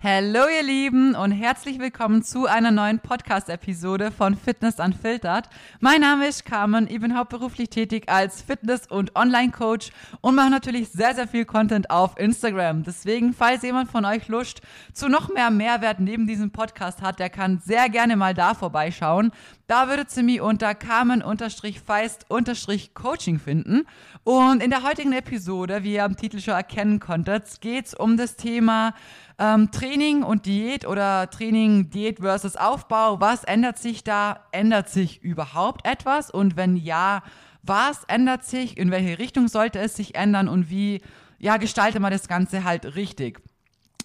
Hallo 0.00 0.42
ihr 0.48 0.62
Lieben 0.62 1.16
und 1.16 1.32
herzlich 1.32 1.80
willkommen 1.80 2.22
zu 2.22 2.46
einer 2.46 2.70
neuen 2.70 3.00
Podcast-Episode 3.00 4.12
von 4.12 4.36
Fitness 4.36 4.78
Unfiltered. 4.78 5.48
Mein 5.80 6.02
Name 6.02 6.28
ist 6.28 6.44
Carmen, 6.44 6.86
ich 6.88 7.00
bin 7.00 7.18
hauptberuflich 7.18 7.68
tätig 7.68 8.08
als 8.08 8.40
Fitness- 8.40 8.86
und 8.86 9.16
Online-Coach 9.16 9.90
und 10.20 10.36
mache 10.36 10.50
natürlich 10.50 10.90
sehr, 10.90 11.16
sehr 11.16 11.26
viel 11.26 11.44
Content 11.46 11.90
auf 11.90 12.16
Instagram. 12.16 12.84
Deswegen, 12.84 13.32
falls 13.32 13.62
jemand 13.62 13.90
von 13.90 14.04
euch 14.04 14.28
Lust 14.28 14.60
zu 14.92 15.08
noch 15.08 15.34
mehr 15.34 15.50
Mehrwert 15.50 15.98
neben 15.98 16.28
diesem 16.28 16.52
Podcast 16.52 17.02
hat, 17.02 17.18
der 17.18 17.28
kann 17.28 17.58
sehr 17.58 17.88
gerne 17.88 18.14
mal 18.14 18.34
da 18.34 18.54
vorbeischauen. 18.54 19.32
Da 19.68 19.86
würdet 19.86 20.08
ihr 20.16 20.22
mich 20.22 20.40
unter 20.40 20.74
Carmen-Feist-Coaching 20.74 23.38
finden. 23.38 23.86
Und 24.24 24.62
in 24.62 24.70
der 24.70 24.82
heutigen 24.82 25.12
Episode, 25.12 25.84
wie 25.84 25.96
ihr 25.96 26.04
am 26.04 26.16
Titel 26.16 26.40
schon 26.40 26.54
erkennen 26.54 27.00
konntet, 27.00 27.60
geht 27.60 27.88
es 27.88 27.92
um 27.92 28.16
das 28.16 28.36
Thema 28.36 28.94
ähm, 29.38 29.70
Training 29.70 30.22
und 30.22 30.46
Diät 30.46 30.86
oder 30.86 31.28
Training, 31.28 31.90
Diät 31.90 32.20
versus 32.20 32.56
Aufbau, 32.56 33.20
was 33.20 33.44
ändert 33.44 33.76
sich 33.76 34.02
da? 34.02 34.46
Ändert 34.52 34.88
sich 34.88 35.22
überhaupt 35.22 35.86
etwas? 35.86 36.30
Und 36.30 36.56
wenn 36.56 36.78
ja, 36.78 37.22
was 37.62 38.04
ändert 38.04 38.46
sich? 38.46 38.78
In 38.78 38.90
welche 38.90 39.18
Richtung 39.18 39.48
sollte 39.48 39.80
es 39.80 39.94
sich 39.94 40.14
ändern? 40.14 40.48
Und 40.48 40.70
wie 40.70 41.02
ja, 41.38 41.58
gestaltet 41.58 42.00
man 42.00 42.10
das 42.10 42.26
Ganze 42.26 42.64
halt 42.64 42.96
richtig? 42.96 43.42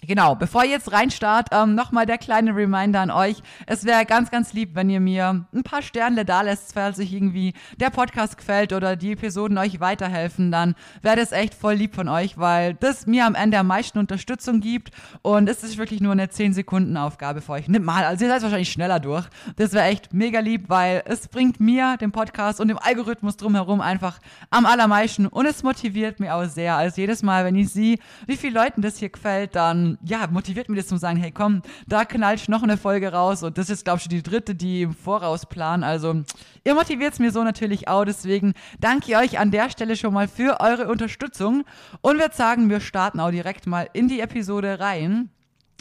Genau, 0.07 0.35
bevor 0.35 0.65
ihr 0.65 0.71
jetzt 0.71 0.91
reinstart, 0.91 1.49
ähm, 1.51 1.75
nochmal 1.75 2.05
der 2.05 2.17
kleine 2.17 2.55
Reminder 2.55 2.99
an 2.99 3.11
euch. 3.11 3.41
Es 3.65 3.85
wäre 3.85 4.05
ganz, 4.05 4.31
ganz 4.31 4.53
lieb, 4.53 4.71
wenn 4.75 4.89
ihr 4.89 4.99
mir 4.99 5.45
ein 5.53 5.63
paar 5.63 5.81
Sterne 5.81 6.25
da 6.25 6.41
lässt, 6.41 6.73
falls 6.73 6.99
euch 6.99 7.13
irgendwie 7.13 7.53
der 7.77 7.89
Podcast 7.89 8.37
gefällt 8.37 8.73
oder 8.73 8.95
die 8.95 9.13
Episoden 9.13 9.57
euch 9.57 9.79
weiterhelfen, 9.79 10.51
dann 10.51 10.75
wäre 11.01 11.15
das 11.15 11.31
echt 11.31 11.53
voll 11.53 11.75
lieb 11.75 11.95
von 11.95 12.09
euch, 12.09 12.37
weil 12.37 12.73
das 12.73 13.07
mir 13.07 13.25
am 13.25 13.35
Ende 13.35 13.57
am 13.57 13.67
meisten 13.67 13.97
Unterstützung 13.97 14.59
gibt 14.59 14.91
und 15.21 15.47
es 15.47 15.63
ist 15.63 15.77
wirklich 15.77 16.01
nur 16.01 16.11
eine 16.11 16.29
10 16.29 16.53
Sekunden 16.53 16.97
Aufgabe 16.97 17.41
für 17.41 17.53
euch. 17.53 17.67
Nimmt 17.67 17.85
mal, 17.85 18.03
also 18.03 18.25
ihr 18.25 18.31
seid 18.31 18.41
wahrscheinlich 18.41 18.71
schneller 18.71 18.99
durch. 18.99 19.25
Das 19.55 19.71
wäre 19.71 19.85
echt 19.85 20.13
mega 20.13 20.39
lieb, 20.39 20.65
weil 20.67 21.03
es 21.05 21.27
bringt 21.29 21.59
mir, 21.59 21.97
dem 21.97 22.11
Podcast 22.11 22.59
und 22.59 22.67
dem 22.67 22.77
Algorithmus 22.77 23.37
drumherum 23.37 23.79
einfach 23.79 24.19
am 24.49 24.65
allermeisten 24.65 25.27
und 25.27 25.45
es 25.45 25.63
motiviert 25.63 26.19
mich 26.19 26.29
auch 26.29 26.45
sehr. 26.45 26.75
Also 26.75 26.99
jedes 26.99 27.23
Mal, 27.23 27.45
wenn 27.45 27.55
ich 27.55 27.69
sehe, 27.69 27.97
wie 28.27 28.35
vielen 28.35 28.53
Leuten 28.53 28.81
das 28.81 28.97
hier 28.97 29.09
gefällt, 29.09 29.55
dann 29.55 29.92
ja, 30.03 30.27
motiviert 30.27 30.69
mich 30.69 30.79
das 30.79 30.87
zum 30.87 30.97
sagen, 30.97 31.17
hey 31.17 31.31
komm, 31.31 31.61
da 31.87 32.05
knallt 32.05 32.49
noch 32.49 32.63
eine 32.63 32.77
Folge 32.77 33.11
raus 33.11 33.43
und 33.43 33.57
das 33.57 33.69
ist, 33.69 33.83
glaube 33.83 33.99
ich, 33.99 34.07
die 34.07 34.23
dritte, 34.23 34.55
die 34.55 34.83
im 34.83 34.93
Voraus 34.93 35.45
planen. 35.45 35.83
Also 35.83 36.23
ihr 36.63 36.75
motiviert 36.75 37.13
es 37.13 37.19
mir 37.19 37.31
so 37.31 37.43
natürlich 37.43 37.87
auch, 37.87 38.05
deswegen 38.05 38.53
danke 38.79 39.11
ich 39.11 39.17
euch 39.17 39.39
an 39.39 39.51
der 39.51 39.69
Stelle 39.69 39.95
schon 39.95 40.13
mal 40.13 40.27
für 40.27 40.59
eure 40.59 40.87
Unterstützung 40.87 41.63
und 42.01 42.19
würde 42.19 42.35
sagen, 42.35 42.69
wir 42.69 42.79
starten 42.79 43.19
auch 43.19 43.31
direkt 43.31 43.67
mal 43.67 43.89
in 43.93 44.07
die 44.07 44.19
Episode 44.19 44.79
rein. 44.79 45.29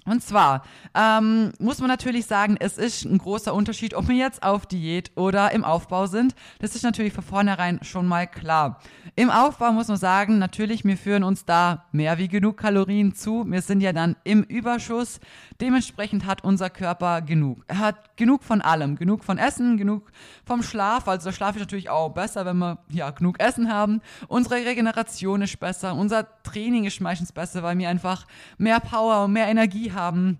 Und 0.05 0.22
zwar 0.22 0.64
ähm, 0.95 1.53
muss 1.61 1.78
man 1.78 1.89
natürlich 1.89 2.27
sagen, 2.27 2.56
es 2.58 2.77
ist 2.77 3.05
ein 3.05 3.19
großer 3.19 3.55
Unterschied, 3.55 3.95
ob 3.95 4.08
wir 4.08 4.17
jetzt 4.17 4.42
auf 4.42 4.67
Diät 4.67 5.12
oder 5.14 5.53
im 5.53 5.62
Aufbau 5.62 6.06
sind. 6.06 6.34
Das 6.58 6.75
ist 6.75 6.83
natürlich 6.83 7.12
von 7.12 7.22
vornherein 7.22 7.78
schon 7.83 8.08
mal 8.08 8.27
klar. 8.27 8.80
Im 9.14 9.30
Aufbau 9.30 9.70
muss 9.70 9.86
man 9.86 9.97
sagen, 9.97 10.39
natürlich, 10.39 10.84
wir 10.84 10.97
führen 10.97 11.23
uns 11.23 11.45
da 11.45 11.84
mehr 11.92 12.19
wie 12.19 12.27
genug 12.27 12.56
Kalorien 12.56 13.14
zu. 13.14 13.45
Wir 13.47 13.62
sind 13.62 13.80
ja 13.80 13.92
dann 13.92 14.17
im 14.25 14.42
Überschuss. 14.42 15.20
Dementsprechend 15.61 16.27
hat 16.27 16.42
unser 16.42 16.69
Körper 16.69 17.23
genug. 17.23 17.64
Er 17.69 17.78
hat 17.78 18.17
genug 18.17 18.42
von 18.42 18.61
allem. 18.61 18.97
Genug 18.97 19.23
von 19.23 19.39
Essen, 19.39 19.77
genug 19.77 20.11
vom 20.45 20.64
Schlaf. 20.64 21.06
Also 21.06 21.28
der 21.28 21.36
Schlaf 21.36 21.55
ist 21.55 21.61
natürlich 21.61 21.91
auch 21.91 22.08
besser, 22.08 22.45
wenn 22.45 22.58
wir 22.58 22.78
ja 22.89 23.11
genug 23.11 23.39
Essen 23.39 23.73
haben. 23.73 24.00
Unsere 24.27 24.56
Regeneration 24.56 25.42
ist 25.42 25.61
besser. 25.61 25.95
Unser 25.95 26.27
Training 26.42 26.84
ist 26.86 27.00
meistens 27.00 27.30
besser, 27.30 27.62
weil 27.62 27.78
wir 27.78 27.89
einfach 27.89 28.27
mehr 28.58 28.80
Power 28.80 29.27
und 29.27 29.34
mehr 29.34 29.47
Energie 29.47 29.92
haben 29.95 30.39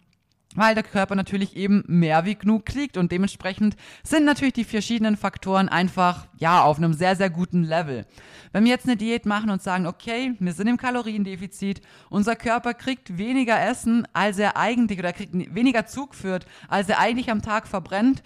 weil 0.55 0.75
der 0.75 0.85
Körper 0.85 1.15
natürlich 1.15 1.57
eben 1.57 1.83
mehr 1.87 2.25
wie 2.25 2.35
genug 2.35 2.67
kriegt 2.67 2.97
und 2.97 3.13
dementsprechend 3.13 3.77
sind 4.03 4.25
natürlich 4.25 4.55
die 4.55 4.65
verschiedenen 4.65 5.17
Faktoren 5.17 5.69
einfach 5.69 6.27
ja 6.39 6.63
auf 6.63 6.79
einem 6.79 6.93
sehr 6.93 7.17
sehr 7.17 7.31
guten 7.31 7.65
Level. 7.65 8.07
Wenn 8.53 8.65
wir 8.65 8.71
jetzt 8.71 8.87
eine 8.87 8.97
Diät 8.97 9.25
machen 9.25 9.51
und 9.51 9.63
sagen, 9.63 9.87
okay, 9.87 10.35
wir 10.39 10.53
sind 10.53 10.67
im 10.67 10.77
Kaloriendefizit, 10.77 11.81
unser 12.11 12.37
Körper 12.37 12.75
kriegt 12.75 13.17
weniger 13.17 13.61
Essen, 13.61 14.07
als 14.13 14.39
er 14.39 14.57
eigentlich 14.57 14.99
oder 14.99 15.13
kriegt 15.13 15.33
weniger 15.33 15.87
Zug 15.87 16.15
führt, 16.15 16.47
als 16.69 16.89
er 16.89 16.99
eigentlich 16.99 17.31
am 17.31 17.43
Tag 17.43 17.67
verbrennt, 17.67 18.23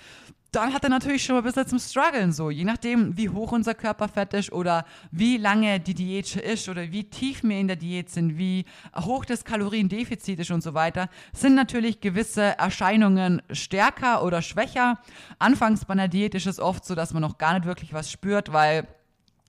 dann 0.56 0.72
hat 0.72 0.84
er 0.84 0.90
natürlich 0.90 1.22
schon 1.22 1.34
mal 1.34 1.42
ein 1.42 1.44
bisschen 1.44 1.66
zum 1.66 1.78
Struggeln 1.78 2.32
so. 2.32 2.50
Je 2.50 2.64
nachdem, 2.64 3.16
wie 3.16 3.28
hoch 3.28 3.52
unser 3.52 3.74
Körperfett 3.74 4.32
ist 4.32 4.52
oder 4.52 4.86
wie 5.10 5.36
lange 5.36 5.80
die 5.80 5.94
Diät 5.94 6.34
ist 6.36 6.68
oder 6.68 6.90
wie 6.92 7.04
tief 7.04 7.42
wir 7.42 7.58
in 7.58 7.66
der 7.66 7.76
Diät 7.76 8.08
sind, 8.08 8.38
wie 8.38 8.64
hoch 8.96 9.26
das 9.26 9.44
Kaloriendefizit 9.44 10.40
ist 10.40 10.50
und 10.50 10.62
so 10.62 10.72
weiter, 10.72 11.08
sind 11.34 11.54
natürlich 11.54 12.00
gewisse 12.00 12.58
Erscheinungen 12.58 13.42
stärker 13.52 14.24
oder 14.24 14.40
schwächer. 14.40 14.98
Anfangs 15.38 15.84
bei 15.84 15.92
einer 15.92 16.08
Diät 16.08 16.34
ist 16.34 16.46
es 16.46 16.58
oft 16.58 16.86
so, 16.86 16.94
dass 16.94 17.12
man 17.12 17.20
noch 17.20 17.36
gar 17.36 17.52
nicht 17.52 17.66
wirklich 17.66 17.92
was 17.92 18.10
spürt, 18.10 18.52
weil 18.52 18.88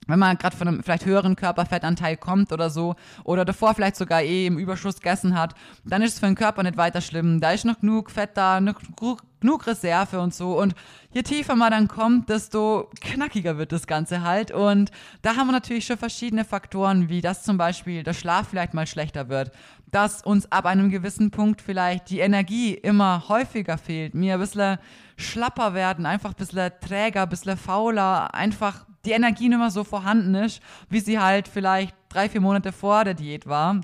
wenn 0.07 0.19
man 0.19 0.37
gerade 0.37 0.55
von 0.55 0.67
einem 0.67 0.83
vielleicht 0.83 1.05
höheren 1.05 1.35
Körperfettanteil 1.35 2.17
kommt 2.17 2.51
oder 2.51 2.69
so, 2.69 2.95
oder 3.23 3.45
davor 3.45 3.73
vielleicht 3.75 3.95
sogar 3.95 4.21
eh 4.21 4.47
im 4.47 4.57
Überschuss 4.57 4.95
gegessen 4.95 5.37
hat, 5.37 5.53
dann 5.85 6.01
ist 6.01 6.13
es 6.13 6.19
für 6.19 6.25
den 6.25 6.35
Körper 6.35 6.63
nicht 6.63 6.77
weiter 6.77 7.01
schlimm. 7.01 7.39
Da 7.39 7.51
ist 7.51 7.65
noch 7.65 7.79
genug 7.79 8.09
Fett 8.11 8.31
da, 8.35 8.59
noch 8.59 8.79
genug 9.39 9.67
Reserve 9.67 10.19
und 10.19 10.33
so. 10.33 10.59
Und 10.59 10.73
je 11.11 11.23
tiefer 11.23 11.55
man 11.55 11.71
dann 11.71 11.87
kommt, 11.87 12.29
desto 12.29 12.89
knackiger 13.01 13.57
wird 13.57 13.71
das 13.71 13.87
Ganze 13.87 14.21
halt. 14.23 14.51
Und 14.51 14.91
da 15.21 15.35
haben 15.35 15.47
wir 15.47 15.53
natürlich 15.53 15.85
schon 15.85 15.97
verschiedene 15.97 16.45
Faktoren, 16.45 17.09
wie 17.09 17.21
dass 17.21 17.43
zum 17.43 17.57
Beispiel 17.57 18.03
der 18.03 18.13
Schlaf 18.13 18.47
vielleicht 18.49 18.73
mal 18.73 18.87
schlechter 18.87 19.29
wird, 19.29 19.51
dass 19.91 20.21
uns 20.21 20.51
ab 20.51 20.65
einem 20.65 20.89
gewissen 20.89 21.31
Punkt 21.31 21.61
vielleicht 21.61 22.09
die 22.09 22.19
Energie 22.19 22.73
immer 22.73 23.29
häufiger 23.29 23.77
fehlt, 23.77 24.13
mir 24.13 24.35
ein 24.35 24.39
bisschen 24.39 24.77
schlapper 25.15 25.73
werden, 25.73 26.05
einfach 26.05 26.31
ein 26.31 26.35
bisschen 26.35 26.71
träger, 26.81 27.23
ein 27.23 27.29
bisschen 27.29 27.57
fauler, 27.57 28.33
einfach 28.33 28.85
die 29.05 29.11
Energie 29.11 29.49
nicht 29.49 29.57
mehr 29.57 29.71
so 29.71 29.83
vorhanden 29.83 30.35
ist, 30.35 30.61
wie 30.89 30.99
sie 30.99 31.19
halt 31.19 31.47
vielleicht 31.47 31.95
drei, 32.09 32.29
vier 32.29 32.41
Monate 32.41 32.71
vor 32.71 33.05
der 33.05 33.13
Diät 33.13 33.47
war. 33.47 33.81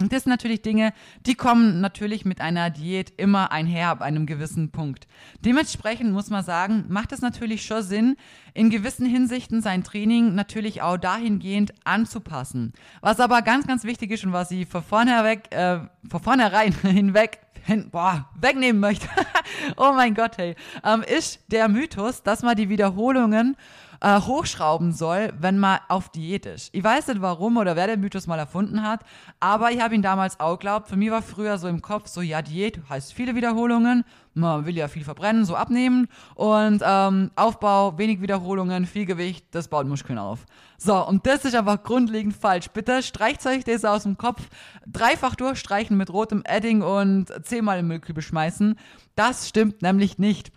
Und 0.00 0.12
das 0.12 0.24
sind 0.24 0.30
natürlich 0.30 0.62
Dinge, 0.62 0.94
die 1.26 1.34
kommen 1.34 1.80
natürlich 1.82 2.24
mit 2.24 2.40
einer 2.40 2.70
Diät 2.70 3.12
immer 3.18 3.52
einher 3.52 3.88
ab 3.88 4.00
einem 4.00 4.24
gewissen 4.24 4.70
Punkt. 4.70 5.06
Dementsprechend 5.44 6.12
muss 6.12 6.30
man 6.30 6.42
sagen, 6.42 6.86
macht 6.88 7.12
es 7.12 7.20
natürlich 7.20 7.66
schon 7.66 7.82
Sinn, 7.82 8.16
in 8.54 8.70
gewissen 8.70 9.04
Hinsichten 9.04 9.60
sein 9.60 9.84
Training 9.84 10.34
natürlich 10.34 10.80
auch 10.80 10.96
dahingehend 10.96 11.74
anzupassen. 11.84 12.72
Was 13.02 13.20
aber 13.20 13.42
ganz, 13.42 13.66
ganz 13.66 13.84
wichtig 13.84 14.10
ist 14.10 14.24
und 14.24 14.32
was 14.32 14.50
ich 14.50 14.66
von 14.66 14.82
vornherein, 14.82 15.42
äh, 15.50 15.80
von 16.08 16.20
vornherein 16.20 16.72
hinweg 16.82 17.40
hin, 17.62 17.90
boah, 17.90 18.30
wegnehmen 18.40 18.80
möchte, 18.80 19.06
oh 19.76 19.92
mein 19.92 20.14
Gott, 20.14 20.38
hey, 20.38 20.56
ähm, 20.82 21.02
ist 21.02 21.40
der 21.48 21.68
Mythos, 21.68 22.22
dass 22.22 22.42
man 22.42 22.56
die 22.56 22.70
Wiederholungen 22.70 23.54
äh, 24.00 24.20
hochschrauben 24.20 24.92
soll, 24.92 25.32
wenn 25.38 25.58
man 25.58 25.78
auf 25.88 26.08
Diät 26.08 26.46
ist. 26.46 26.70
Ich 26.72 26.82
weiß 26.82 27.08
nicht 27.08 27.20
warum 27.20 27.56
oder 27.56 27.76
wer 27.76 27.86
den 27.86 28.00
Mythos 28.00 28.26
mal 28.26 28.38
erfunden 28.38 28.82
hat, 28.82 29.04
aber 29.40 29.70
ich 29.70 29.80
habe 29.80 29.94
ihn 29.94 30.02
damals 30.02 30.40
auch 30.40 30.58
geglaubt. 30.58 30.88
Für 30.88 30.96
mich 30.96 31.10
war 31.10 31.22
früher 31.22 31.58
so 31.58 31.68
im 31.68 31.82
Kopf 31.82 32.08
so, 32.08 32.22
ja, 32.22 32.42
Diät 32.42 32.80
heißt 32.88 33.12
viele 33.12 33.34
Wiederholungen, 33.34 34.04
man 34.34 34.64
will 34.64 34.76
ja 34.76 34.88
viel 34.88 35.04
verbrennen, 35.04 35.44
so 35.44 35.56
abnehmen 35.56 36.08
und 36.34 36.82
ähm, 36.84 37.30
Aufbau, 37.36 37.98
wenig 37.98 38.20
Wiederholungen, 38.20 38.86
viel 38.86 39.04
Gewicht, 39.04 39.44
das 39.50 39.68
baut 39.68 39.86
Muskeln 39.86 40.18
auf. 40.18 40.46
So, 40.78 41.06
und 41.06 41.26
das 41.26 41.44
ist 41.44 41.54
einfach 41.54 41.82
grundlegend 41.82 42.34
falsch. 42.34 42.68
Bitte 42.68 43.02
streicht 43.02 43.44
euch 43.46 43.64
das 43.64 43.84
aus 43.84 44.04
dem 44.04 44.16
Kopf, 44.16 44.48
dreifach 44.86 45.34
durchstreichen 45.34 45.96
mit 45.96 46.10
rotem 46.10 46.42
Edding 46.46 46.82
und 46.82 47.26
zehnmal 47.42 47.80
im 47.80 47.88
Müllkübel 47.88 48.22
schmeißen. 48.22 48.78
Das 49.14 49.48
stimmt 49.48 49.82
nämlich 49.82 50.18
nicht. 50.18 50.52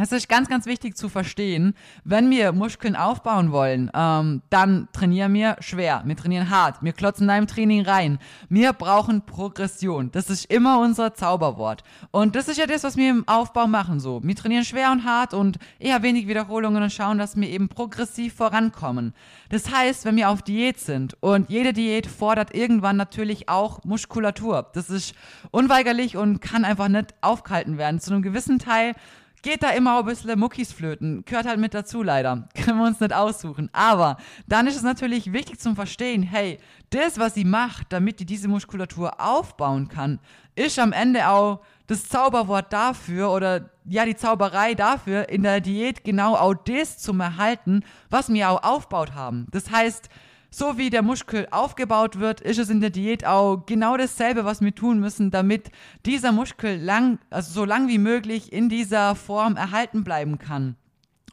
Es 0.00 0.12
ist 0.12 0.28
ganz, 0.28 0.48
ganz 0.48 0.66
wichtig 0.66 0.96
zu 0.96 1.08
verstehen, 1.08 1.74
wenn 2.04 2.30
wir 2.30 2.52
Muskeln 2.52 2.94
aufbauen 2.94 3.50
wollen, 3.50 3.90
ähm, 3.94 4.42
dann 4.48 4.86
trainieren 4.92 5.34
wir 5.34 5.56
schwer, 5.58 6.02
wir 6.04 6.16
trainieren 6.16 6.50
hart, 6.50 6.84
wir 6.84 6.92
klotzen 6.92 7.26
da 7.26 7.36
im 7.36 7.48
Training 7.48 7.82
rein. 7.82 8.20
Wir 8.48 8.72
brauchen 8.72 9.22
Progression. 9.22 10.12
Das 10.12 10.30
ist 10.30 10.44
immer 10.44 10.78
unser 10.78 11.14
Zauberwort. 11.14 11.82
Und 12.12 12.36
das 12.36 12.46
ist 12.46 12.58
ja 12.58 12.66
das, 12.66 12.84
was 12.84 12.96
wir 12.96 13.10
im 13.10 13.26
Aufbau 13.26 13.66
machen 13.66 13.98
so. 13.98 14.20
Wir 14.22 14.36
trainieren 14.36 14.64
schwer 14.64 14.92
und 14.92 15.04
hart 15.04 15.34
und 15.34 15.58
eher 15.80 16.00
wenig 16.04 16.28
Wiederholungen 16.28 16.80
und 16.80 16.92
schauen, 16.92 17.18
dass 17.18 17.36
wir 17.36 17.48
eben 17.48 17.68
progressiv 17.68 18.34
vorankommen. 18.34 19.14
Das 19.50 19.72
heißt, 19.72 20.04
wenn 20.04 20.14
wir 20.14 20.30
auf 20.30 20.42
Diät 20.42 20.78
sind 20.78 21.16
und 21.20 21.50
jede 21.50 21.72
Diät 21.72 22.06
fordert 22.06 22.54
irgendwann 22.54 22.96
natürlich 22.96 23.48
auch 23.48 23.82
Muskulatur. 23.82 24.70
Das 24.74 24.90
ist 24.90 25.14
unweigerlich 25.50 26.16
und 26.16 26.40
kann 26.40 26.64
einfach 26.64 26.86
nicht 26.86 27.14
aufgehalten 27.20 27.78
werden. 27.78 27.98
Zu 27.98 28.12
einem 28.12 28.22
gewissen 28.22 28.60
Teil 28.60 28.94
geht 29.42 29.62
da 29.62 29.70
immer 29.70 29.98
ein 29.98 30.04
bisschen 30.04 30.38
Muckis 30.38 30.72
flöten. 30.72 31.24
Gehört 31.24 31.46
halt 31.46 31.58
mit 31.58 31.74
dazu 31.74 32.02
leider. 32.02 32.48
Können 32.64 32.78
wir 32.78 32.86
uns 32.86 33.00
nicht 33.00 33.12
aussuchen. 33.12 33.68
Aber 33.72 34.16
dann 34.46 34.66
ist 34.66 34.76
es 34.76 34.82
natürlich 34.82 35.32
wichtig 35.32 35.58
zum 35.58 35.76
Verstehen, 35.76 36.22
hey, 36.22 36.58
das, 36.90 37.18
was 37.18 37.34
sie 37.34 37.44
macht, 37.44 37.92
damit 37.92 38.20
die 38.20 38.26
diese 38.26 38.48
Muskulatur 38.48 39.20
aufbauen 39.20 39.88
kann, 39.88 40.20
ist 40.54 40.78
am 40.78 40.92
Ende 40.92 41.28
auch 41.28 41.60
das 41.86 42.08
Zauberwort 42.08 42.72
dafür 42.72 43.30
oder 43.30 43.70
ja, 43.84 44.04
die 44.04 44.16
Zauberei 44.16 44.74
dafür, 44.74 45.28
in 45.28 45.42
der 45.42 45.60
Diät 45.60 46.04
genau 46.04 46.34
auch 46.34 46.54
das 46.54 46.98
zu 46.98 47.12
erhalten, 47.18 47.82
was 48.10 48.28
wir 48.28 48.50
auch 48.50 48.62
aufbaut 48.62 49.14
haben. 49.14 49.46
Das 49.50 49.70
heißt, 49.70 50.08
so 50.50 50.78
wie 50.78 50.90
der 50.90 51.02
Muskel 51.02 51.46
aufgebaut 51.50 52.18
wird, 52.18 52.40
ist 52.40 52.58
es 52.58 52.70
in 52.70 52.80
der 52.80 52.90
Diät 52.90 53.24
auch 53.24 53.64
genau 53.66 53.96
dasselbe, 53.96 54.44
was 54.44 54.60
wir 54.60 54.74
tun 54.74 54.98
müssen, 55.00 55.30
damit 55.30 55.70
dieser 56.06 56.32
Muskel 56.32 56.78
lang, 56.80 57.18
also 57.30 57.52
so 57.52 57.64
lang 57.64 57.88
wie 57.88 57.98
möglich 57.98 58.52
in 58.52 58.68
dieser 58.68 59.14
Form 59.14 59.56
erhalten 59.56 60.04
bleiben 60.04 60.38
kann. 60.38 60.76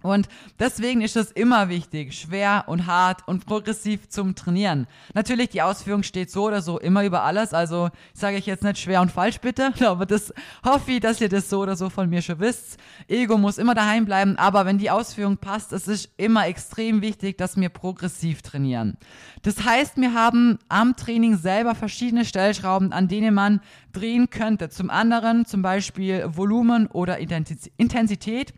Und 0.01 0.27
deswegen 0.59 1.01
ist 1.01 1.15
es 1.15 1.31
immer 1.31 1.69
wichtig, 1.69 2.13
schwer 2.13 2.65
und 2.68 2.86
hart 2.86 3.27
und 3.27 3.45
progressiv 3.45 4.09
zum 4.09 4.36
Trainieren. 4.36 4.88
Natürlich, 5.13 5.50
die 5.50 5.62
Ausführung 5.62 6.03
steht 6.03 6.30
so 6.30 6.45
oder 6.45 6.62
so 6.62 6.80
immer 6.80 7.03
über 7.03 7.24
alles. 7.24 7.53
Also 7.53 7.89
sage 8.13 8.38
ich 8.38 8.45
jetzt 8.45 8.63
nicht 8.63 8.80
schwer 8.80 9.01
und 9.01 9.12
falsch 9.12 9.39
bitte, 9.39 9.74
aber 9.88 10.06
das 10.06 10.33
hoffe 10.63 10.92
ich, 10.92 11.00
dass 11.00 11.21
ihr 11.21 11.30
das 11.30 11.50
so 11.50 11.62
oder 11.62 11.75
so 11.75 11.89
von 11.89 12.09
mir 12.09 12.21
schon 12.21 12.39
wisst. 12.39 12.77
Ego 13.07 13.38
muss 13.38 13.57
immer 13.57 13.75
daheim 13.75 14.06
bleiben, 14.06 14.38
aber 14.38 14.65
wenn 14.65 14.77
die 14.77 14.92
Ausführung 14.92 15.38
passt, 15.38 15.74
es 15.74 15.88
ist 15.88 16.09
immer 16.18 16.48
extrem 16.48 17.01
wichtig, 17.01 17.38
dass 17.38 17.57
wir 17.57 17.69
progressiv 17.69 18.41
trainieren. 18.41 18.98
Das 19.41 19.63
heißt, 19.63 19.98
wir 19.98 20.13
haben 20.13 20.59
am 20.69 20.95
Training 20.95 21.38
selber 21.38 21.75
verschiedene 21.75 22.25
Stellschrauben, 22.25 22.91
an 22.91 23.07
denen 23.07 23.33
man 23.33 23.62
drehen 23.91 24.30
könnte. 24.30 24.69
Zum 24.69 24.89
anderen 24.89 25.45
zum 25.45 25.62
Beispiel 25.62 26.25
Volumen 26.27 26.88
oder 26.88 27.19
Intensität. 27.19 28.53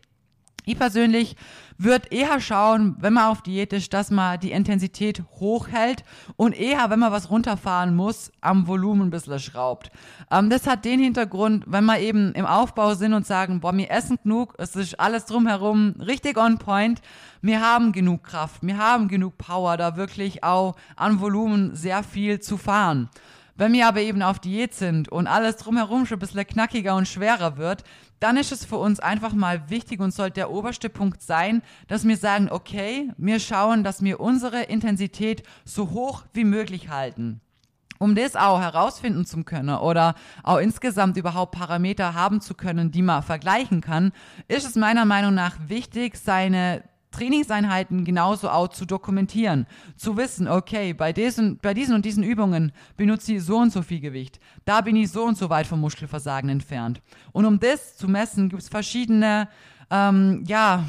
Ich 0.68 0.78
persönlich 0.78 1.38
würde 1.78 2.10
eher 2.10 2.42
schauen, 2.42 2.98
wenn 3.00 3.14
man 3.14 3.31
auf 3.31 3.42
Diät 3.42 3.72
ist, 3.72 3.94
dass 3.94 4.12
man 4.12 4.38
die 4.38 4.52
Intensität 4.52 5.24
hochhält 5.40 6.04
und 6.36 6.60
eher, 6.60 6.90
wenn 6.90 7.00
man 7.00 7.14
was 7.14 7.30
runterfahren 7.30 7.96
muss, 7.96 8.34
am 8.42 8.68
Volumen 8.68 9.08
ein 9.08 9.10
bisschen 9.10 9.40
schraubt. 9.40 9.92
Ähm, 10.30 10.50
das 10.50 10.68
hat 10.68 10.84
den 10.84 11.00
Hintergrund, 11.00 11.64
wenn 11.68 11.86
wir 11.86 12.00
eben 12.00 12.34
im 12.34 12.46
Aufbau 12.46 12.96
sind 12.96 13.14
und 13.14 13.25
sagen, 13.25 13.62
boah, 13.62 13.78
wir 13.78 13.90
essen 13.90 14.19
genug, 14.22 14.56
es 14.58 14.75
ist 14.75 15.00
alles 15.00 15.24
drumherum 15.24 15.96
richtig 16.06 16.38
on 16.38 16.58
point, 16.58 17.00
wir 17.42 17.62
haben 17.62 17.94
genug 17.94 18.24
Kraft, 18.24 18.62
wir 18.62 18.78
haben 18.78 19.08
genug 19.08 19.38
Power, 19.38 19.78
da 19.78 19.96
wirklich 19.96 20.44
auch 20.44 20.75
an 20.98 21.22
Volumen 21.22 21.78
sehr 21.78 22.04
viel 22.04 22.42
zu 22.42 22.58
fahren. 22.58 23.10
Wenn 23.58 23.74
wir 23.74 23.88
aber 23.88 24.02
eben 24.02 24.22
auf 24.22 24.38
Diät 24.38 24.75
sind 24.75 25.10
und 25.10 25.25
alles 25.25 25.56
drumherum 25.56 26.06
schon 26.06 26.18
ein 26.18 26.19
bisschen 26.19 26.46
knackiger 26.46 26.96
und 26.96 27.08
schwerer 27.08 27.58
wird, 27.58 27.84
dann 28.19 28.38
ist 28.38 28.52
es 28.52 28.66
für 28.66 28.78
uns 28.78 29.00
einfach 29.00 29.34
mal 29.34 29.69
wichtig 29.69 30.00
und 30.00 30.14
sollte 30.14 30.36
der 30.36 30.52
oberste 30.52 30.90
Punkt 30.90 31.22
sein, 31.22 31.62
dass 31.88 32.08
wir 32.08 32.18
sagen, 32.18 32.50
okay, 32.52 33.12
wir 33.18 33.40
schauen, 33.40 33.84
dass 33.84 34.04
wir 34.04 34.19
unsere 34.19 34.64
Intensität 34.64 35.44
so 35.66 35.92
hoch 35.92 36.24
wie 36.34 36.44
möglich 36.44 36.90
halten. 36.90 37.42
Um 38.00 38.14
das 38.14 38.36
auch 38.36 38.62
herausfinden 38.62 39.25
zu 39.25 39.44
können 39.44 39.75
oder 39.75 40.14
auch 40.44 40.58
insgesamt 40.58 41.18
überhaupt 41.18 41.54
Parameter 41.54 42.14
haben 42.14 42.42
zu 42.42 42.54
können, 42.54 42.92
die 42.92 43.02
man 43.02 43.24
vergleichen 43.24 43.81
kann, 43.81 44.12
ist 44.48 44.68
es 44.68 44.75
meiner 44.75 45.06
Meinung 45.06 45.34
nach 45.34 45.58
wichtig, 45.68 46.18
seine 46.18 46.84
Trainingseinheiten 47.18 48.06
genauso 48.06 48.50
auch 48.50 48.68
zu 48.68 48.86
dokumentieren, 48.86 49.66
zu 49.96 50.18
wissen, 50.18 50.48
okay, 50.48 50.94
bei 50.94 51.14
diesen, 51.14 51.58
bei 51.58 51.74
diesen 51.74 51.96
und 51.96 52.06
diesen 52.06 52.24
Übungen 52.24 52.72
benutze 52.96 53.34
ich 53.34 53.44
so 53.44 53.58
und 53.58 53.72
so 53.72 53.81
viel 53.81 54.00
Gewicht, 54.00 54.40
da 54.66 54.81
bin 54.81 54.96
ich 54.96 55.12
so 55.12 55.24
und 55.24 55.38
so 55.38 55.50
weit 55.50 55.66
vom 55.66 55.80
Muskelversagen 55.81 56.50
entfernt. 56.50 57.02
Und 57.31 57.46
um 57.46 57.60
das 57.60 57.98
zu 57.98 58.08
messen, 58.08 58.50
gibt 58.50 58.62
es 58.62 58.69
verschiedene, 58.69 59.48
ähm, 59.90 60.44
ja, 60.46 60.86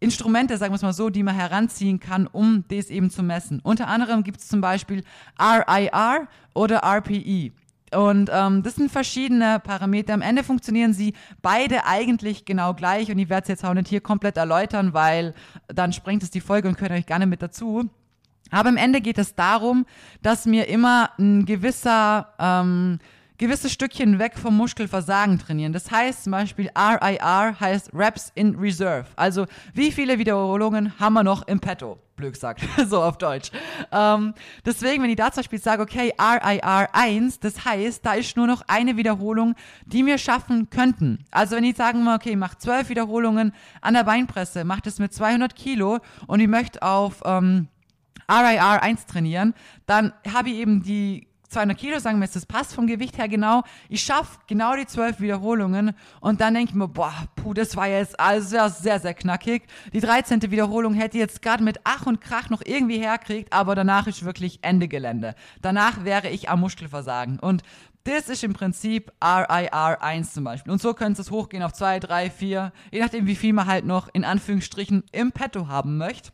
Instrumente, 0.00 0.58
sagen 0.58 0.72
wir 0.72 0.76
es 0.76 0.82
mal 0.82 0.92
so, 0.92 1.10
die 1.10 1.22
man 1.22 1.36
heranziehen 1.36 2.00
kann, 2.00 2.26
um 2.26 2.64
das 2.66 2.90
eben 2.90 3.08
zu 3.08 3.22
messen. 3.22 3.60
Unter 3.62 3.86
anderem 3.86 4.24
gibt 4.24 4.40
es 4.40 4.48
zum 4.48 4.60
Beispiel 4.60 5.04
RIR 5.38 6.26
oder 6.54 6.82
RPE. 6.82 7.52
Und 7.94 8.30
ähm, 8.32 8.62
das 8.62 8.76
sind 8.76 8.90
verschiedene 8.90 9.60
Parameter. 9.60 10.14
Am 10.14 10.22
Ende 10.22 10.42
funktionieren 10.44 10.94
sie 10.94 11.14
beide 11.42 11.86
eigentlich 11.86 12.44
genau 12.44 12.74
gleich. 12.74 13.10
Und 13.10 13.18
ich 13.18 13.28
werde 13.28 13.42
es 13.42 13.48
jetzt 13.48 13.64
auch 13.64 13.74
nicht 13.74 13.88
hier 13.88 14.00
komplett 14.00 14.36
erläutern, 14.36 14.94
weil 14.94 15.34
dann 15.68 15.92
sprengt 15.92 16.22
es 16.22 16.30
die 16.30 16.40
Folge 16.40 16.68
und 16.68 16.78
könnt 16.78 16.92
euch 16.92 17.06
gerne 17.06 17.26
mit 17.26 17.42
dazu. 17.42 17.88
Aber 18.50 18.68
am 18.68 18.76
Ende 18.76 19.00
geht 19.00 19.18
es 19.18 19.34
darum, 19.34 19.86
dass 20.20 20.44
mir 20.46 20.68
immer 20.68 21.10
ein 21.18 21.46
gewisser 21.46 22.34
ähm, 22.38 22.98
gewisse 23.42 23.68
Stückchen 23.68 24.20
weg 24.20 24.38
vom 24.38 24.56
Muskelversagen 24.56 25.36
trainieren. 25.36 25.72
Das 25.72 25.90
heißt 25.90 26.22
zum 26.22 26.30
Beispiel 26.30 26.70
RIR 26.78 27.58
heißt 27.58 27.90
Reps 27.92 28.30
in 28.36 28.54
Reserve. 28.54 29.06
Also 29.16 29.46
wie 29.74 29.90
viele 29.90 30.20
Wiederholungen 30.20 30.96
haben 31.00 31.14
wir 31.14 31.24
noch 31.24 31.48
im 31.48 31.58
Petto? 31.58 31.98
Blöd 32.14 32.34
gesagt, 32.34 32.62
so 32.86 33.02
auf 33.02 33.18
Deutsch. 33.18 33.50
Ähm, 33.90 34.34
deswegen, 34.64 35.02
wenn 35.02 35.10
ich 35.10 35.16
da 35.16 35.32
zum 35.32 35.40
Beispiel 35.40 35.58
sage, 35.58 35.82
okay, 35.82 36.12
RIR 36.16 36.94
1, 36.94 37.40
das 37.40 37.64
heißt, 37.64 38.06
da 38.06 38.12
ist 38.12 38.36
nur 38.36 38.46
noch 38.46 38.62
eine 38.68 38.96
Wiederholung, 38.96 39.56
die 39.86 40.06
wir 40.06 40.18
schaffen 40.18 40.70
könnten. 40.70 41.24
Also 41.32 41.56
wenn 41.56 41.64
ich 41.64 41.76
sagen 41.76 42.04
will, 42.04 42.14
okay, 42.14 42.30
ich 42.30 42.36
mache 42.36 42.58
zwölf 42.58 42.90
Wiederholungen 42.90 43.52
an 43.80 43.94
der 43.94 44.04
Beinpresse, 44.04 44.62
mache 44.62 44.82
das 44.84 45.00
mit 45.00 45.12
200 45.12 45.56
Kilo 45.56 45.98
und 46.28 46.38
ich 46.38 46.46
möchte 46.46 46.80
auf 46.82 47.22
ähm, 47.24 47.66
RIR 48.30 48.84
1 48.84 49.06
trainieren, 49.06 49.52
dann 49.86 50.12
habe 50.32 50.50
ich 50.50 50.58
eben 50.58 50.84
die 50.84 51.26
200 51.52 51.78
Kilo, 51.78 51.98
sagen 51.98 52.18
wir 52.18 52.24
jetzt, 52.24 52.36
das 52.36 52.46
passt 52.46 52.74
vom 52.74 52.86
Gewicht 52.86 53.18
her 53.18 53.28
genau. 53.28 53.62
Ich 53.88 54.02
schaffe 54.02 54.38
genau 54.46 54.74
die 54.74 54.86
12 54.86 55.20
Wiederholungen 55.20 55.94
und 56.20 56.40
dann 56.40 56.54
denke 56.54 56.70
ich 56.70 56.74
mir, 56.74 56.88
boah, 56.88 57.14
puh, 57.36 57.54
das 57.54 57.76
war 57.76 57.88
jetzt 57.88 58.18
also 58.18 58.68
sehr, 58.68 58.98
sehr 59.00 59.14
knackig. 59.14 59.64
Die 59.92 60.00
13. 60.00 60.50
Wiederholung 60.50 60.94
hätte 60.94 61.16
ich 61.16 61.20
jetzt 61.20 61.42
gerade 61.42 61.62
mit 61.62 61.80
Ach 61.84 62.06
und 62.06 62.20
Krach 62.20 62.50
noch 62.50 62.62
irgendwie 62.64 62.98
herkriegt, 62.98 63.52
aber 63.52 63.74
danach 63.74 64.06
ist 64.06 64.24
wirklich 64.24 64.58
Ende 64.62 64.88
Gelände. 64.88 65.34
Danach 65.60 66.04
wäre 66.04 66.28
ich 66.28 66.48
am 66.48 66.60
Muskelversagen. 66.60 67.38
Und 67.38 67.62
das 68.04 68.28
ist 68.28 68.42
im 68.42 68.52
Prinzip 68.52 69.12
RIR 69.22 70.02
1 70.02 70.32
zum 70.32 70.44
Beispiel. 70.44 70.72
Und 70.72 70.82
so 70.82 70.92
könnte 70.94 71.22
es 71.22 71.30
hochgehen 71.30 71.62
auf 71.62 71.72
2, 71.72 72.00
3, 72.00 72.30
4, 72.30 72.72
je 72.90 73.00
nachdem, 73.00 73.26
wie 73.26 73.36
viel 73.36 73.52
man 73.52 73.66
halt 73.66 73.84
noch 73.84 74.08
in 74.12 74.24
Anführungsstrichen 74.24 75.04
im 75.12 75.32
Petto 75.32 75.68
haben 75.68 75.98
möchte. 75.98 76.32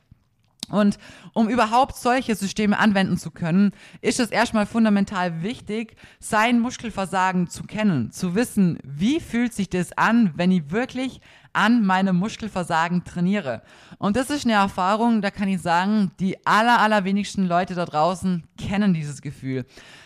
Und 0.71 0.99
um 1.33 1.49
überhaupt 1.49 1.97
solche 1.97 2.35
Systeme 2.35 2.79
anwenden 2.79 3.17
zu 3.17 3.31
können, 3.31 3.73
ist 4.01 4.21
es 4.21 4.31
erstmal 4.31 4.67
fundamental 4.67 5.43
wichtig, 5.43 5.97
sein 6.21 6.61
Muskelversagen 6.61 7.49
zu 7.49 7.65
kennen, 7.65 8.11
zu 8.11 8.35
wissen, 8.35 8.79
wie 8.85 9.21
fühlt 9.21 9.55
sich 9.55 9.71
das 9.71 9.97
an, 9.97 10.33
wenn 10.37 10.51
ich 10.53 10.71
wirklich 10.71 11.21
an 11.53 11.85
meinem 11.85 12.17
Muskelversagen 12.17 13.05
trainiere. 13.05 13.63
Und 13.99 14.17
das 14.17 14.31
ist 14.31 14.45
eine 14.45 14.55
Erfahrung, 14.55 15.23
da 15.23 15.31
kann 15.31 15.49
ich 15.49 15.61
sagen, 15.61 16.13
die 16.21 16.47
aller, 16.47 16.79
allerwenigsten 16.81 17.47
Leute 17.47 17.75
da 17.75 17.85
draußen 17.85 18.45
kennen 18.59 18.95
dieses 18.95 19.23
Gefühl. 19.23 19.65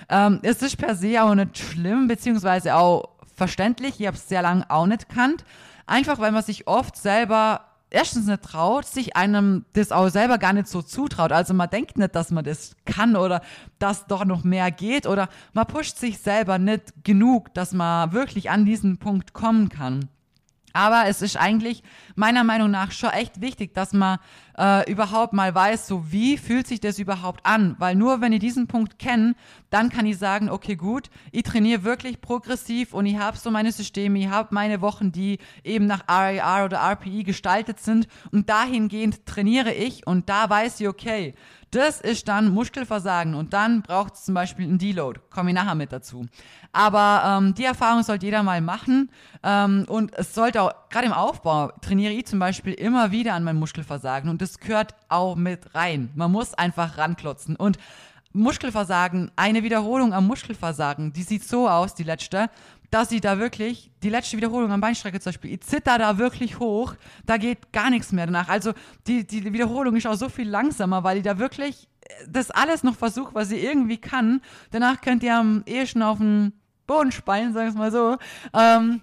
Ähm, 0.09 0.39
es 0.43 0.63
ist 0.63 0.77
per 0.77 0.95
se 0.95 1.23
auch 1.23 1.35
nicht 1.35 1.59
schlimm, 1.59 2.09
beziehungsweise 2.09 2.77
auch 2.77 3.11
verständlich. 3.35 4.01
Ich 4.01 4.07
habe 4.07 4.17
es 4.17 4.29
sehr 4.29 4.43
lange 4.43 4.69
auch 4.71 4.87
nicht 4.87 5.09
kannt. 5.09 5.45
Einfach 5.87 6.19
weil 6.19 6.33
man 6.33 6.43
sich 6.43 6.69
oft 6.69 6.97
selber 6.97 7.72
erstens 7.93 8.27
nicht 8.27 8.43
traut, 8.43 8.87
sich 8.87 9.17
einem 9.17 9.65
das 9.75 9.93
auch 9.93 10.09
selber 10.09 10.39
gar 10.39 10.53
nicht 10.53 10.69
so 10.69 10.83
zutraut. 10.83 11.33
Also 11.33 11.55
man 11.55 11.71
denkt 11.71 11.99
nicht, 11.99 12.15
dass 12.15 12.31
man 12.31 12.45
das 12.45 12.77
kann 12.85 13.17
oder 13.17 13.43
dass 13.79 14.07
doch 14.07 14.25
noch 14.25 14.45
mehr 14.45 14.71
geht 14.71 15.07
oder 15.07 15.29
man 15.53 15.67
pusht 15.67 15.99
sich 15.99 16.19
selber 16.19 16.59
nicht 16.59 17.05
genug, 17.05 17.53
dass 17.55 17.73
man 17.73 18.13
wirklich 18.13 18.51
an 18.51 18.65
diesen 18.65 18.99
Punkt 18.99 19.33
kommen 19.33 19.69
kann. 19.69 20.09
Aber 20.73 21.05
es 21.07 21.23
ist 21.23 21.37
eigentlich 21.37 21.83
meiner 22.15 22.45
Meinung 22.45 22.71
nach 22.71 22.93
schon 22.93 23.11
echt 23.11 23.41
wichtig, 23.41 23.75
dass 23.75 23.93
man 23.93 24.19
äh, 24.59 24.91
überhaupt 24.91 25.33
mal 25.33 25.55
weiß, 25.55 25.87
so 25.87 26.11
wie 26.11 26.37
fühlt 26.37 26.67
sich 26.67 26.81
das 26.81 26.99
überhaupt 26.99 27.45
an. 27.45 27.77
Weil 27.79 27.95
nur 27.95 28.21
wenn 28.21 28.33
ich 28.33 28.41
diesen 28.41 28.67
Punkt 28.67 28.99
kenne, 28.99 29.35
dann 29.71 29.89
kann 29.89 30.07
ich 30.07 30.19
sagen, 30.19 30.51
okay 30.51 30.77
gut, 30.77 31.11
ich 31.31 31.43
trainiere 31.45 31.85
wirklich 31.85 32.21
progressiv 32.21 32.95
und 32.95 33.07
ich 33.07 33.19
habe 33.19 33.37
so 33.37 33.51
meine 33.51 33.73
Systeme, 33.73 34.19
ich 34.19 34.29
habe 34.29 34.49
meine 34.55 34.81
Wochen, 34.81 35.13
die 35.13 35.39
eben 35.65 35.87
nach 35.87 36.09
RAR 36.09 36.65
oder 36.65 36.79
RPI 36.79 37.25
gestaltet 37.25 37.81
sind 37.81 38.07
und 38.31 38.49
dahingehend 38.49 39.25
trainiere 39.27 39.73
ich 39.73 40.07
und 40.07 40.29
da 40.29 40.49
weiß 40.49 40.81
ich, 40.81 40.89
okay, 40.89 41.35
das 41.73 42.03
ist 42.03 42.29
dann 42.29 42.53
Muskelversagen 42.53 43.35
und 43.35 43.55
dann 43.55 43.81
braucht 43.81 44.15
es 44.15 44.25
zum 44.25 44.35
Beispiel 44.35 44.67
einen 44.67 44.79
Deload. 44.79 45.21
Komme 45.31 45.51
ich 45.51 45.55
nachher 45.55 45.75
mit 45.75 45.91
dazu. 45.91 46.27
Aber 46.73 47.23
ähm, 47.25 47.55
die 47.55 47.65
Erfahrung 47.65 48.03
sollte 48.03 48.27
jeder 48.27 48.43
mal 48.43 48.61
machen 48.61 49.11
ähm, 49.43 49.87
und 49.89 50.13
es 50.15 50.35
sollte 50.35 50.61
auch, 50.61 50.73
gerade 50.93 51.07
im 51.07 51.13
Aufbau, 51.13 51.73
trainiere 51.81 52.13
ich 52.13 52.27
zum 52.27 52.39
Beispiel 52.39 52.75
immer 52.75 53.11
wieder 53.11 53.35
an 53.35 53.43
meinem 53.43 53.59
Muskelversagen 53.59 54.31
und 54.31 54.41
das 54.41 54.59
gehört 54.59 54.95
auch 55.09 55.35
mit 55.35 55.75
rein. 55.75 56.11
Man 56.15 56.31
muss 56.31 56.55
einfach 56.55 56.99
ranklotzen 56.99 57.57
und 57.57 57.79
Muskelversagen, 58.35 59.31
eine 59.37 59.63
Wiederholung 59.63 60.15
am 60.15 60.27
Muskelversagen, 60.27 61.13
die 61.13 61.23
sieht 61.23 61.45
so 61.45 61.69
aus, 61.69 61.95
die 61.95 62.05
letzte, 62.05 62.49
dass 62.91 63.09
sie 63.09 63.21
da 63.21 63.39
wirklich, 63.39 63.91
die 64.03 64.11
letzte 64.11 64.37
Wiederholung 64.37 64.71
am 64.71 64.81
Beinstrecke 64.81 65.19
zum 65.19 65.31
Beispiel, 65.31 65.53
ich 65.53 65.63
zitter 65.63 65.99
da 65.99 66.19
wirklich 66.19 66.59
hoch, 66.59 66.95
da 67.27 67.37
geht 67.37 67.73
gar 67.73 67.91
nichts 67.91 68.13
mehr 68.13 68.27
danach. 68.27 68.49
Also 68.49 68.73
die, 69.07 69.27
die 69.27 69.53
Wiederholung 69.53 69.97
ist 69.97 70.07
auch 70.07 70.15
so 70.15 70.29
viel 70.29 70.49
langsamer, 70.49 71.03
weil 71.05 71.19
ich 71.19 71.23
da 71.25 71.39
wirklich 71.39 71.89
das 72.29 72.51
alles 72.51 72.83
noch 72.83 72.97
versuche, 72.97 73.35
was 73.35 73.51
ich 73.51 73.63
irgendwie 73.63 73.99
kann. 73.99 74.41
Danach 74.71 75.01
könnt 75.01 75.23
ihr 75.23 75.37
am 75.37 75.63
ehesten 75.67 76.03
auf 76.03 76.19
den 76.19 76.53
Boden 76.87 77.13
speien, 77.13 77.55
sagen 77.55 77.67
wir 77.67 77.71
es 77.71 77.79
mal 77.79 77.93
so. 77.93 78.19
Ähm, 78.53 79.01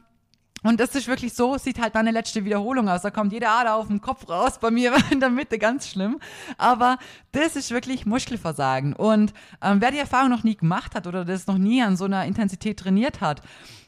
und 0.64 0.80
das 0.80 0.96
ist 0.96 1.08
wirklich 1.08 1.34
so, 1.34 1.58
sieht 1.58 1.80
halt 1.80 1.96
dann 1.96 2.08
eine 2.08 2.12
letzte 2.12 2.44
Wiederholung 2.44 2.90
aus. 2.90 3.02
Da 3.02 3.12
kommt 3.12 3.32
jede 3.32 3.48
Ader 3.50 3.76
auf 3.76 3.88
dem 3.88 4.02
Kopf 4.02 4.28
raus, 4.28 4.60
bei 4.60 4.72
mir 4.72 4.94
in 5.12 5.20
der 5.20 5.30
Mitte 5.30 5.58
ganz 5.58 5.88
schlimm. 5.88 6.20
Aber 6.58 6.98
das 7.32 7.56
ist 7.56 7.72
wirklich 7.72 8.06
Muskelversagen. 8.06 8.94
Und 8.94 9.34
ähm, 9.62 9.82
wer 9.82 9.92
die 9.92 10.00
Erfahrung 10.00 10.30
noch 10.30 10.44
nie 10.44 10.56
gemacht 10.56 10.96
hat 10.96 11.08
oder 11.08 11.24
das 11.26 11.48
noch 11.48 11.58
nie 11.58 11.82
an 11.82 11.96
so 11.96 12.06
einer 12.06 12.26
Intensität 12.26 12.80
trainiert 12.80 13.22
hat, 13.22 13.42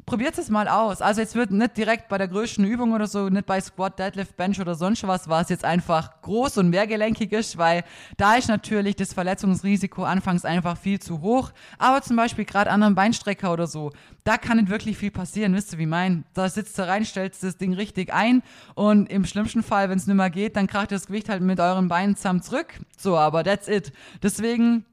probiert 0.05 0.38
es 0.38 0.50
mal 0.50 0.67
aus. 0.67 1.01
Also 1.01 1.22
jetzt 1.22 1.36
wird 1.36 1.51
nicht 1.51 1.77
direkt 1.77 2.10
bei 2.10 2.17
der 2.17 2.27
größten 2.27 2.65
Übung 2.65 2.93
oder 2.93 3.08
so, 3.08 3.29
nicht 3.29 3.46
bei 3.46 3.60
Squat, 3.62 4.00
Deadlift, 4.00 4.36
Bench 4.38 4.60
oder 4.60 4.75
sonst 4.75 5.05
was, 5.08 5.29
was 5.29 5.50
jetzt 5.50 5.65
einfach 5.65 6.22
groß 6.22 6.58
und 6.58 6.70
mehrgelenkig 6.70 7.31
ist, 7.31 7.58
weil 7.58 7.84
da 8.17 8.36
ist 8.36 8.48
natürlich 8.48 8.96
das 8.96 9.13
Verletzungsrisiko 9.13 10.03
anfangs 10.03 10.46
einfach 10.46 10.77
viel 10.77 11.00
zu 11.00 11.22
hoch. 11.22 11.51
Aber 11.77 12.01
zum 12.01 12.15
Beispiel 12.15 12.46
gerade 12.46 12.70
an 12.72 12.84
einem 12.84 12.96
Beinstrecker 12.96 13.51
oder 13.53 13.67
so, 13.67 13.91
da 14.24 14.38
kann 14.38 14.58
nicht 14.58 14.70
wirklich 14.70 14.98
viel 14.98 15.12
passieren. 15.12 15.53
Wisst 15.55 15.74
ihr, 15.74 15.79
wie 15.79 15.86
mein? 15.86 16.25
Da 16.34 16.50
sitzt 16.50 16.77
du 16.77 16.88
rein, 16.88 17.05
stellst 17.05 17.43
das 17.43 17.58
Ding 17.58 17.74
richtig 17.74 18.13
ein 18.13 18.43
und 18.75 19.10
im 19.10 19.25
schlimmsten 19.25 19.63
Fall, 19.63 19.89
wenn 19.89 19.98
es 19.98 20.08
nicht 20.08 20.15
mehr 20.15 20.29
geht, 20.29 20.55
dann 20.55 20.67
kracht 20.67 20.91
das 20.91 21.08
Gewicht 21.08 21.29
halt 21.29 21.41
mit 21.41 21.60
euren 21.60 21.88
Beinen 21.88 22.15
zusammen 22.15 22.41
zurück. 22.41 22.79
So, 22.98 23.17
aber 23.17 23.43
that's 23.43 23.67
it. 23.67 23.91
Deswegen 24.22 24.86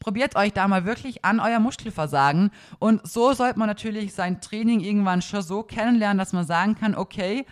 probiert 0.00 0.36
euch 0.36 0.52
da 0.52 0.66
mal 0.66 0.84
wirklich 0.84 1.24
an 1.24 1.38
euer 1.38 1.60
Muskelversagen. 1.60 2.50
Und 2.78 3.06
so 3.06 3.32
sollte 3.32 3.58
man 3.58 3.68
natürlich 3.68 4.14
sein 4.14 4.40
Training 4.40 4.80
irgendwann 4.80 5.22
schon 5.22 5.42
so 5.42 5.62
kennenlernen, 5.62 6.18
dass 6.18 6.32
man 6.32 6.46
sagen 6.46 6.74
kann, 6.74 6.94
okay, 6.94 7.46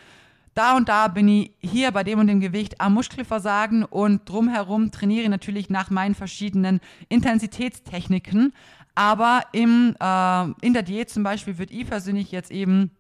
da 0.55 0.77
und 0.77 0.89
da 0.89 1.09
bin 1.09 1.29
ich 1.29 1.53
hier 1.61 1.93
bei 1.93 2.03
dem 2.03 2.19
und 2.19 2.27
dem 2.27 2.41
Gewicht 2.41 2.81
am 2.81 2.95
Muskelversagen 2.95 3.85
und 3.85 4.29
drumherum 4.29 4.91
trainiere 4.91 5.23
ich 5.23 5.29
natürlich 5.29 5.71
nach 5.71 5.91
meinen 5.91 6.15
verschiedenen 6.15 6.81
Intensitätstechniken. 7.09 8.53
Aber 8.97 9.43
im, 9.53 9.95
äh, 10.01 10.67
in 10.67 10.75
der 10.75 10.83
Diät 10.83 11.09
zum 11.09 11.23
Beispiel 11.23 11.59
würde 11.59 11.73
ich 11.73 11.87
persönlich 11.87 12.33
jetzt 12.33 12.51
eben 12.51 12.91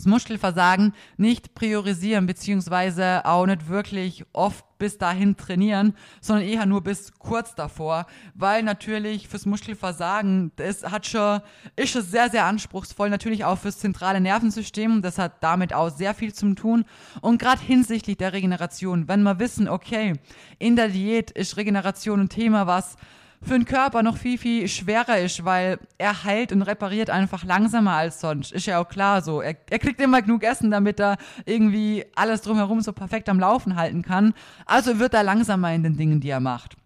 das 0.00 0.06
Muskelversagen 0.06 0.94
nicht 1.18 1.54
priorisieren, 1.54 2.24
beziehungsweise 2.26 3.26
auch 3.26 3.44
nicht 3.44 3.68
wirklich 3.68 4.24
oft 4.32 4.64
bis 4.78 4.96
dahin 4.96 5.36
trainieren, 5.36 5.94
sondern 6.22 6.46
eher 6.46 6.64
nur 6.64 6.82
bis 6.82 7.12
kurz 7.18 7.54
davor, 7.54 8.06
weil 8.34 8.62
natürlich 8.62 9.28
fürs 9.28 9.44
Muskelversagen, 9.44 10.52
das 10.56 10.84
hat 10.84 11.06
schon, 11.06 11.42
ist 11.76 11.90
schon 11.90 12.00
sehr, 12.00 12.30
sehr 12.30 12.46
anspruchsvoll, 12.46 13.10
natürlich 13.10 13.44
auch 13.44 13.58
fürs 13.58 13.78
zentrale 13.78 14.22
Nervensystem, 14.22 15.02
das 15.02 15.18
hat 15.18 15.42
damit 15.42 15.74
auch 15.74 15.90
sehr 15.90 16.14
viel 16.14 16.32
zu 16.32 16.54
tun. 16.54 16.86
Und 17.20 17.36
gerade 17.38 17.60
hinsichtlich 17.60 18.16
der 18.16 18.32
Regeneration, 18.32 19.06
wenn 19.06 19.22
wir 19.22 19.38
wissen, 19.38 19.68
okay, 19.68 20.14
in 20.58 20.76
der 20.76 20.88
Diät 20.88 21.30
ist 21.30 21.58
Regeneration 21.58 22.20
ein 22.20 22.28
Thema, 22.30 22.66
was 22.66 22.96
für 23.42 23.54
den 23.54 23.64
Körper 23.64 24.02
noch 24.02 24.18
viel, 24.18 24.36
viel 24.36 24.68
schwerer 24.68 25.18
ist, 25.18 25.44
weil 25.44 25.78
er 25.96 26.24
heilt 26.24 26.52
und 26.52 26.62
repariert 26.62 27.08
einfach 27.08 27.42
langsamer 27.44 27.92
als 27.92 28.20
sonst. 28.20 28.52
Ist 28.52 28.66
ja 28.66 28.80
auch 28.80 28.88
klar 28.88 29.22
so. 29.22 29.40
Er, 29.40 29.56
er 29.70 29.78
kriegt 29.78 30.00
immer 30.00 30.20
genug 30.20 30.42
Essen, 30.42 30.70
damit 30.70 31.00
er 31.00 31.16
irgendwie 31.46 32.04
alles 32.14 32.42
drumherum 32.42 32.82
so 32.82 32.92
perfekt 32.92 33.28
am 33.28 33.40
Laufen 33.40 33.76
halten 33.76 34.02
kann. 34.02 34.34
Also 34.66 34.98
wird 34.98 35.14
er 35.14 35.22
langsamer 35.22 35.72
in 35.72 35.82
den 35.82 35.96
Dingen, 35.96 36.20
die 36.20 36.28
er 36.28 36.40
macht. 36.40 36.76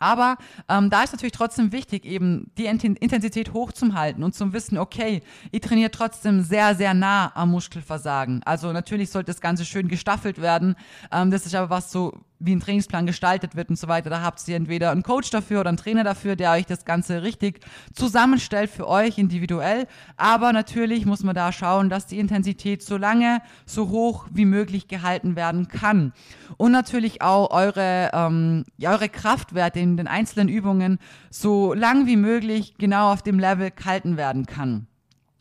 Aber 0.00 0.38
ähm, 0.68 0.88
da 0.88 1.02
ist 1.02 1.12
natürlich 1.12 1.34
trotzdem 1.34 1.72
wichtig, 1.72 2.06
eben 2.06 2.50
die 2.56 2.64
Intensität 2.64 3.52
hochzuhalten 3.52 4.24
und 4.24 4.34
zu 4.34 4.52
wissen, 4.54 4.78
okay, 4.78 5.22
ich 5.52 5.60
trainiere 5.60 5.90
trotzdem 5.90 6.42
sehr, 6.42 6.74
sehr 6.74 6.94
nah 6.94 7.30
am 7.36 7.50
Muskelversagen. 7.50 8.42
Also 8.44 8.72
natürlich 8.72 9.10
sollte 9.10 9.26
das 9.26 9.42
Ganze 9.42 9.66
schön 9.66 9.88
gestaffelt 9.88 10.40
werden. 10.40 10.74
Ähm, 11.12 11.30
das 11.30 11.44
ist 11.44 11.54
aber 11.54 11.68
was 11.68 11.92
so 11.92 12.18
wie 12.40 12.56
ein 12.56 12.60
Trainingsplan 12.60 13.06
gestaltet 13.06 13.54
wird 13.54 13.68
und 13.68 13.78
so 13.78 13.86
weiter. 13.86 14.10
Da 14.10 14.22
habt 14.22 14.46
ihr 14.48 14.56
entweder 14.56 14.90
einen 14.90 15.02
Coach 15.02 15.30
dafür 15.30 15.60
oder 15.60 15.68
einen 15.68 15.76
Trainer 15.76 16.02
dafür, 16.02 16.34
der 16.36 16.52
euch 16.52 16.66
das 16.66 16.84
Ganze 16.84 17.22
richtig 17.22 17.60
zusammenstellt 17.94 18.70
für 18.70 18.88
euch 18.88 19.18
individuell. 19.18 19.86
Aber 20.16 20.52
natürlich 20.52 21.06
muss 21.06 21.22
man 21.22 21.34
da 21.34 21.52
schauen, 21.52 21.90
dass 21.90 22.06
die 22.06 22.18
Intensität 22.18 22.82
so 22.82 22.96
lange, 22.96 23.42
so 23.66 23.90
hoch 23.90 24.26
wie 24.32 24.46
möglich 24.46 24.88
gehalten 24.88 25.36
werden 25.36 25.68
kann. 25.68 26.12
Und 26.56 26.72
natürlich 26.72 27.22
auch 27.22 27.50
eure, 27.50 28.10
ähm, 28.12 28.64
ja, 28.78 28.92
eure 28.92 29.08
Kraftwerte 29.08 29.78
in 29.78 29.96
den 29.96 30.08
einzelnen 30.08 30.48
Übungen 30.48 30.98
so 31.30 31.74
lang 31.74 32.06
wie 32.06 32.16
möglich 32.16 32.74
genau 32.78 33.12
auf 33.12 33.22
dem 33.22 33.38
Level 33.38 33.70
gehalten 33.70 34.16
werden 34.16 34.46
kann. 34.46 34.86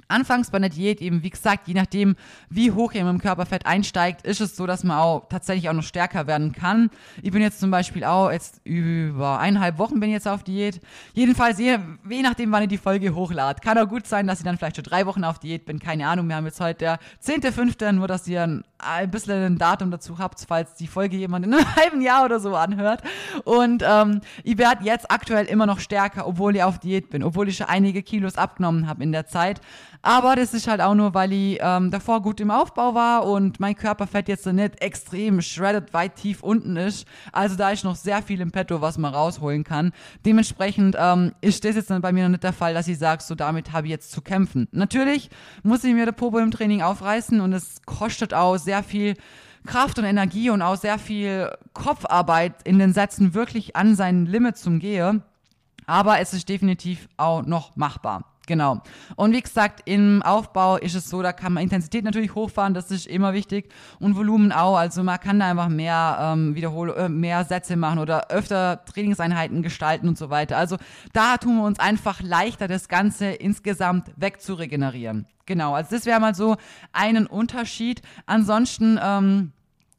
Anfangs 0.10 0.50
bei 0.50 0.58
einer 0.58 0.70
Diät 0.70 1.02
eben, 1.02 1.24
wie 1.24 1.30
gesagt, 1.30 1.68
je 1.68 1.76
nachdem, 1.76 2.16
wie 2.50 2.72
hoch 2.72 2.94
ihr 2.94 3.02
im 3.02 3.20
Körperfett 3.20 3.66
einsteigt, 3.66 4.26
ist 4.26 4.42
es 4.42 4.56
so, 4.56 4.66
dass 4.66 4.84
man 4.84 4.98
auch 4.98 5.30
tatsächlich 5.30 5.70
auch 5.70 5.74
noch 5.74 5.84
stärker 5.84 6.28
werden 6.28 6.52
kann. 6.52 6.90
Ich 7.22 7.32
bin 7.32 7.42
jetzt 7.42 7.60
zum 7.60 7.70
Beispiel 7.72 8.04
auch 8.04 8.32
jetzt 8.32 8.60
über 8.64 9.40
eineinhalb 9.40 9.78
Wochen 9.78 10.00
bin 10.00 10.10
ich 10.10 10.16
jetzt 10.16 10.28
auf 10.28 10.44
Diät. 10.44 10.82
Jedenfalls, 11.14 11.60
je, 11.60 11.78
je 12.10 12.22
nachdem, 12.24 12.52
wann 12.52 12.64
ich 12.64 12.70
die 12.70 12.78
Folge 12.78 13.14
hochlade. 13.14 13.62
Kann 13.62 13.78
auch 13.78 13.88
gut 13.88 14.08
sein, 14.08 14.26
dass 14.26 14.40
ich 14.40 14.46
dann 14.46 14.58
vielleicht 14.58 14.78
schon 14.78 14.84
drei 14.84 15.06
Wochen 15.06 15.24
auf 15.24 15.40
Diät 15.40 15.66
bin. 15.66 15.80
Keine 15.80 16.08
Ahnung, 16.08 16.28
wir 16.28 16.36
haben 16.36 16.46
jetzt 16.46 16.60
heute 16.60 16.80
der 16.80 17.00
10.5., 17.24 17.92
nur 17.92 18.08
dass 18.08 18.28
ihr 18.28 18.64
ein, 18.80 19.12
bisschen 19.12 19.44
ein 19.44 19.58
Datum 19.58 19.92
dazu 19.92 20.18
habt, 20.18 20.44
falls 20.48 20.74
die 20.76 20.88
Folge 20.88 21.18
jemand 21.18 21.46
in 21.46 21.54
einem 21.54 21.66
halben 21.76 22.02
Jahr 22.02 22.26
oder 22.26 22.40
so 22.40 22.56
anhört. 22.56 23.04
Und 23.44 23.84
ähm, 23.86 24.22
ich 24.44 24.58
werde 24.58 24.84
jetzt 24.84 25.12
aktuell 25.12 25.46
immer 25.46 25.66
noch 25.66 25.80
stärker, 25.80 26.28
obwohl 26.28 26.56
ich 26.56 26.64
auf 26.64 26.80
Diät 26.80 27.10
bin, 27.10 27.24
obwohl 27.24 27.50
ich 27.50 27.58
schon 27.58 27.68
einige 27.68 28.04
Kilos 28.04 28.38
abgenommen 28.38 28.88
habe 28.88 29.04
in 29.04 29.12
der 29.12 29.28
Zeit. 29.28 29.62
Aber 30.02 30.36
das 30.36 30.54
ist 30.54 30.68
halt 30.68 30.80
auch 30.80 30.96
nur, 30.96 31.14
weil 31.14 31.34
ich 31.34 31.60
ähm, 31.62 31.92
davor 31.92 32.22
gut 32.22 32.40
im 32.40 32.52
Aufbau 32.52 32.96
war 32.96 33.26
und 33.26 33.60
mein 33.60 33.76
Körperfett 33.76 34.30
jetzt 34.30 34.46
nicht 34.46 34.82
extrem 34.82 35.42
shredded 35.42 35.94
weit 35.94 36.16
tief 36.16 36.42
unten 36.42 36.78
ist. 36.78 37.06
Also 37.34 37.58
da 37.58 37.72
ist 37.72 37.84
noch 37.84 37.98
sehr 37.98 38.22
viel 38.22 38.40
im 38.40 38.52
Petto, 38.52 38.80
was 38.80 38.98
man 38.98 39.14
rausholen 39.14 39.66
kann. 39.66 39.92
Dementsprechend 40.26 40.96
ähm, 40.98 41.34
ist 41.42 41.66
das 41.66 41.76
jetzt 41.76 41.90
bei 42.02 42.14
mir 42.14 42.24
noch 42.24 42.30
nicht 42.30 42.44
der 42.44 42.54
Fall, 42.54 42.74
dass 42.74 42.88
ich 42.88 42.98
sage, 42.98 43.22
so 43.22 43.36
damit 43.36 43.74
habe 43.74 43.88
ich 43.88 43.92
jetzt 43.92 44.12
zu 44.12 44.22
kämpfen. 44.22 44.70
Natürlich 44.72 45.30
muss 45.64 45.84
ich 45.84 45.94
mir 45.94 46.06
der 46.06 46.14
Popo 46.14 46.40
im 46.40 46.52
Training 46.52 46.82
aufreißen 46.82 47.42
und 47.42 47.52
es 47.52 47.82
kostet 47.86 48.34
auch 48.34 48.58
sehr 48.70 48.84
viel 48.84 49.16
Kraft 49.66 49.98
und 49.98 50.06
Energie 50.06 50.52
und 50.52 50.62
auch 50.62 50.76
sehr 50.76 51.00
viel 51.00 51.52
Kopfarbeit 51.74 52.54
in 52.66 52.78
den 52.78 52.94
Sätzen 52.94 53.34
wirklich 53.34 53.76
an 53.76 53.96
sein 53.96 54.28
Limit 54.28 54.58
zum 54.58 54.78
Gehe. 54.78 55.24
Aber 55.88 56.20
es 56.20 56.34
ist 56.34 56.50
definitiv 56.50 57.10
auch 57.18 57.42
noch 57.42 57.76
machbar. 57.76 58.29
Genau. 58.50 58.82
Und 59.16 59.32
wie 59.32 59.42
gesagt, 59.42 59.84
im 59.86 60.24
Aufbau 60.24 60.78
ist 60.78 60.96
es 60.96 61.08
so, 61.08 61.22
da 61.22 61.34
kann 61.34 61.54
man 61.54 61.62
Intensität 61.62 62.04
natürlich 62.04 62.34
hochfahren, 62.34 62.74
das 62.74 62.90
ist 62.90 63.06
immer 63.06 63.34
wichtig. 63.34 63.72
Und 64.00 64.16
Volumen 64.16 64.52
auch. 64.52 64.76
Also 64.76 65.04
man 65.04 65.20
kann 65.20 65.40
da 65.40 65.52
einfach 65.52 65.70
mehr 65.70 66.18
ähm, 66.20 66.56
Wiederhol 66.56 66.90
äh, 66.98 67.10
mehr 67.10 67.46
Sätze 67.46 67.76
machen 67.76 68.00
oder 68.00 68.32
öfter 68.32 68.84
Trainingseinheiten 68.86 69.62
gestalten 69.62 70.08
und 70.08 70.18
so 70.18 70.32
weiter. 70.32 70.58
Also 70.58 70.78
da 71.14 71.38
tun 71.38 71.58
wir 71.58 71.64
uns 71.64 71.80
einfach 71.80 72.24
leichter, 72.24 72.68
das 72.68 72.88
Ganze 72.88 73.28
insgesamt 73.28 74.10
wegzuregenerieren. 74.16 75.28
Genau, 75.46 75.76
also 75.76 75.96
das 75.96 76.08
wäre 76.08 76.20
mal 76.20 76.34
so 76.34 76.58
einen 76.92 77.28
Unterschied. 77.28 78.02
Ansonsten, 78.26 79.00
ähm, 79.00 79.52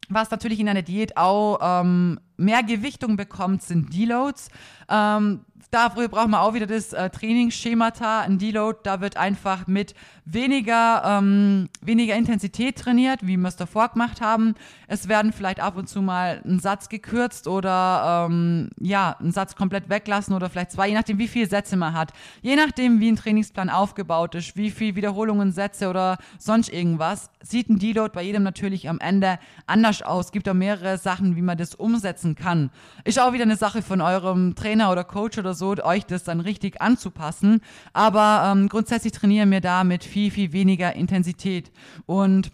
was 0.09 0.33
natürlich 0.33 0.59
in 0.59 0.69
einer 0.69 0.83
Diät 0.83 1.17
auch 1.17 1.61
ähm, 1.63 2.19
mehr 2.37 2.65
Gewichtung 2.65 3.17
bekommt, 3.17 3.63
sind 3.63 3.95
Deloads. 3.95 4.49
Ähm, 4.89 5.45
Dafür 5.71 6.09
brauchen 6.09 6.33
wir 6.33 6.41
auch 6.41 6.55
wieder 6.55 6.67
das 6.67 6.93
äh, 6.93 7.11
Trainingsschemata, 7.11 8.23
ein 8.23 8.39
Deload. 8.39 8.81
Da 8.83 9.01
wird 9.01 9.17
einfach 9.17 9.69
mit 9.69 9.95
weniger, 10.25 11.03
ähm, 11.05 11.69
weniger 11.81 12.17
Intensität 12.17 12.77
trainiert, 12.77 13.21
wie 13.23 13.37
wir 13.37 13.47
es 13.47 13.55
davor 13.55 13.89
gemacht 13.89 14.21
haben. 14.21 14.57
Es 14.89 15.07
werden 15.07 15.33
vielleicht 15.33 15.61
ab 15.61 15.77
und 15.77 15.89
zu 15.89 16.03
mal 16.03 16.43
ein 16.45 16.59
Satz 16.59 16.89
gekürzt 16.89 17.47
oder 17.47 18.27
ähm, 18.29 18.71
ja, 18.81 19.17
einen 19.21 19.31
Satz 19.31 19.55
komplett 19.55 19.89
weglassen 19.89 20.35
oder 20.35 20.51
vielleicht 20.51 20.73
zwei, 20.73 20.89
je 20.89 20.95
nachdem, 20.95 21.19
wie 21.19 21.29
viele 21.29 21.47
Sätze 21.47 21.77
man 21.77 21.95
hat. 21.95 22.13
Je 22.43 22.57
nachdem, 22.57 22.99
wie 22.99 23.11
ein 23.11 23.17
Trainingsplan 23.17 23.71
aufgebaut 23.71 24.35
ist, 24.35 24.57
wie 24.57 24.73
viel 24.73 24.97
Wiederholungen, 24.97 25.53
Sätze 25.53 25.89
oder 25.89 26.19
sonst 26.39 26.73
irgendwas, 26.73 27.31
sieht 27.43 27.71
ein 27.71 27.79
Deload 27.79 28.13
bei 28.13 28.23
jedem 28.23 28.43
natürlich 28.43 28.89
am 28.89 28.99
Ende 28.99 29.39
anders 29.67 30.03
aus. 30.03 30.33
Gibt 30.33 30.49
da 30.49 30.55
mehrere 30.55 30.99
Sachen, 30.99 31.37
wie 31.37 31.43
man 31.43 31.59
das 31.59 31.77
umsetzen 31.77 32.35
kann. 32.35 32.71
Ist 33.05 33.21
auch 33.21 33.33
wieder 33.33 33.45
eine 33.45 33.57
Sache 33.57 33.83
von 33.83 34.01
eurem 34.01 34.57
Trainer 34.57 34.91
oder 34.91 35.05
Coach 35.05 35.39
oder 35.39 35.55
so, 35.55 35.60
euch 35.63 36.07
das 36.07 36.25
dann 36.25 36.41
richtig 36.41 36.81
anzupassen. 36.81 37.61
Aber 37.93 38.51
ähm, 38.53 38.69
grundsätzlich 38.69 39.13
trainieren 39.13 39.51
wir 39.51 39.61
da 39.61 39.85
mit 39.85 40.05
viel, 40.05 40.31
viel 40.31 40.53
weniger 40.53 40.95
Intensität. 40.95 41.71
Und 42.07 42.51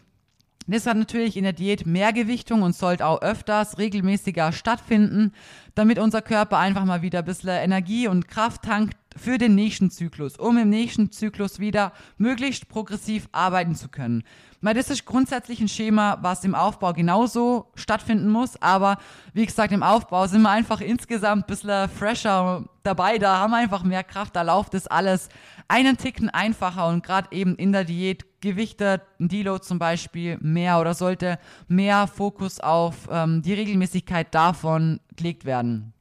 das 0.67 0.87
hat 0.87 0.97
natürlich 0.97 1.37
in 1.37 1.45
der 1.45 1.53
Diät 1.53 1.87
mehr 1.87 2.13
Gewichtung 2.13 2.63
und 2.63 2.75
sollte 2.75 3.07
auch 3.07 3.23
öfters 3.23 3.79
regelmäßiger 3.79 4.51
stattfinden, 4.53 5.33
damit 5.75 5.99
unser 5.99 6.23
Körper 6.23 6.59
einfach 6.59 6.85
mal 6.85 7.03
wieder 7.03 7.21
ein 7.21 7.25
bisschen 7.25 7.51
Energie 7.51 8.09
und 8.09 8.27
Kraft 8.27 8.63
tankt 8.63 8.97
für 9.17 9.39
den 9.39 9.55
nächsten 9.55 9.91
Zyklus, 9.91 10.37
um 10.37 10.59
im 10.59 10.71
nächsten 10.71 11.11
Zyklus 11.11 11.59
wieder 11.59 11.93
möglichst 12.19 12.69
progressiv 12.69 13.29
arbeiten 13.33 13.75
zu 13.75 13.89
können. 13.89 14.25
Das 14.63 14.91
ist 14.91 15.05
grundsätzlich 15.05 15.61
ein 15.61 15.69
Schema, 15.69 16.19
was 16.23 16.45
im 16.45 16.55
Aufbau 16.55 16.93
genauso 16.93 17.71
stattfinden 17.75 18.29
muss. 18.29 18.61
Aber 18.61 18.99
wie 19.33 19.47
gesagt, 19.47 19.73
im 19.73 19.83
Aufbau 19.83 20.27
sind 20.27 20.43
wir 20.43 20.51
einfach 20.51 20.81
insgesamt 20.81 21.45
ein 21.45 21.47
bisschen 21.47 21.89
fresher 21.89 22.65
dabei. 22.83 23.19
Da 23.19 23.39
haben 23.39 23.53
wir 23.53 23.59
einfach 23.59 23.85
mehr 23.85 24.03
Kraft. 24.03 24.35
Da 24.35 24.43
läuft 24.43 24.75
das 24.75 24.87
alles 24.87 25.29
einen 25.69 25.97
Ticken 25.97 26.31
einfacher. 26.31 26.89
Und 26.89 27.05
gerade 27.05 27.29
eben 27.31 27.55
in 27.57 27.73
der 27.73 27.85
Diät 27.85 28.25
gewichtet 28.41 29.03
ein 29.21 29.29
Deload 29.29 29.63
zum 29.63 29.79
Beispiel 29.79 30.39
mehr 30.41 30.81
oder 30.81 30.95
sollte 30.95 31.39
mehr 31.69 32.07
Fokus 32.07 32.59
auf 32.59 33.09
ähm, 33.11 33.43
die 33.43 33.55
Regelmäßigkeit 33.55 34.35
davon 34.35 35.01
gelegt 35.15 35.45
werden. 35.45 35.93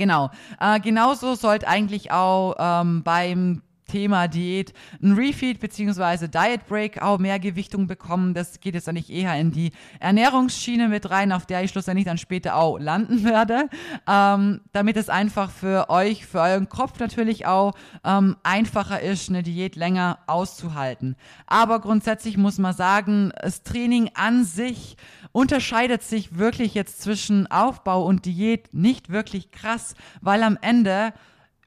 Genau. 0.00 0.30
Äh, 0.58 0.80
genauso 0.80 1.34
sollte 1.34 1.68
eigentlich 1.68 2.10
auch 2.10 2.56
ähm, 2.58 3.02
beim 3.02 3.60
Thema 3.90 4.28
Diät 4.28 4.72
ein 5.02 5.12
Refeed 5.12 5.60
bzw. 5.60 6.28
Diet 6.28 6.66
Break 6.66 7.02
auch 7.02 7.18
mehr 7.18 7.38
Gewichtung 7.38 7.86
bekommen. 7.86 8.32
Das 8.32 8.60
geht 8.60 8.74
jetzt 8.74 8.88
eigentlich 8.88 9.10
eher 9.10 9.34
in 9.36 9.50
die 9.50 9.72
Ernährungsschiene 9.98 10.88
mit 10.88 11.10
rein, 11.10 11.32
auf 11.32 11.44
der 11.44 11.64
ich 11.64 11.72
schlussendlich 11.72 12.06
dann 12.06 12.16
später 12.16 12.56
auch 12.56 12.78
landen 12.78 13.24
werde, 13.24 13.68
ähm, 14.08 14.62
damit 14.72 14.96
es 14.96 15.10
einfach 15.10 15.50
für 15.50 15.90
euch, 15.90 16.24
für 16.24 16.40
euren 16.40 16.70
Kopf 16.70 16.98
natürlich 16.98 17.44
auch 17.44 17.74
ähm, 18.02 18.36
einfacher 18.42 19.00
ist, 19.00 19.28
eine 19.28 19.42
Diät 19.42 19.76
länger 19.76 20.20
auszuhalten. 20.26 21.14
Aber 21.46 21.80
grundsätzlich 21.80 22.38
muss 22.38 22.58
man 22.58 22.72
sagen, 22.72 23.32
das 23.42 23.64
Training 23.64 24.12
an 24.14 24.44
sich 24.44 24.96
unterscheidet 25.32 26.02
sich 26.02 26.38
wirklich 26.38 26.74
jetzt 26.74 27.00
zwischen 27.00 27.46
Aufbau 27.50 28.04
und 28.04 28.24
Diät 28.24 28.72
nicht 28.72 29.10
wirklich 29.10 29.50
krass, 29.50 29.94
weil 30.20 30.42
am 30.42 30.58
Ende 30.60 31.12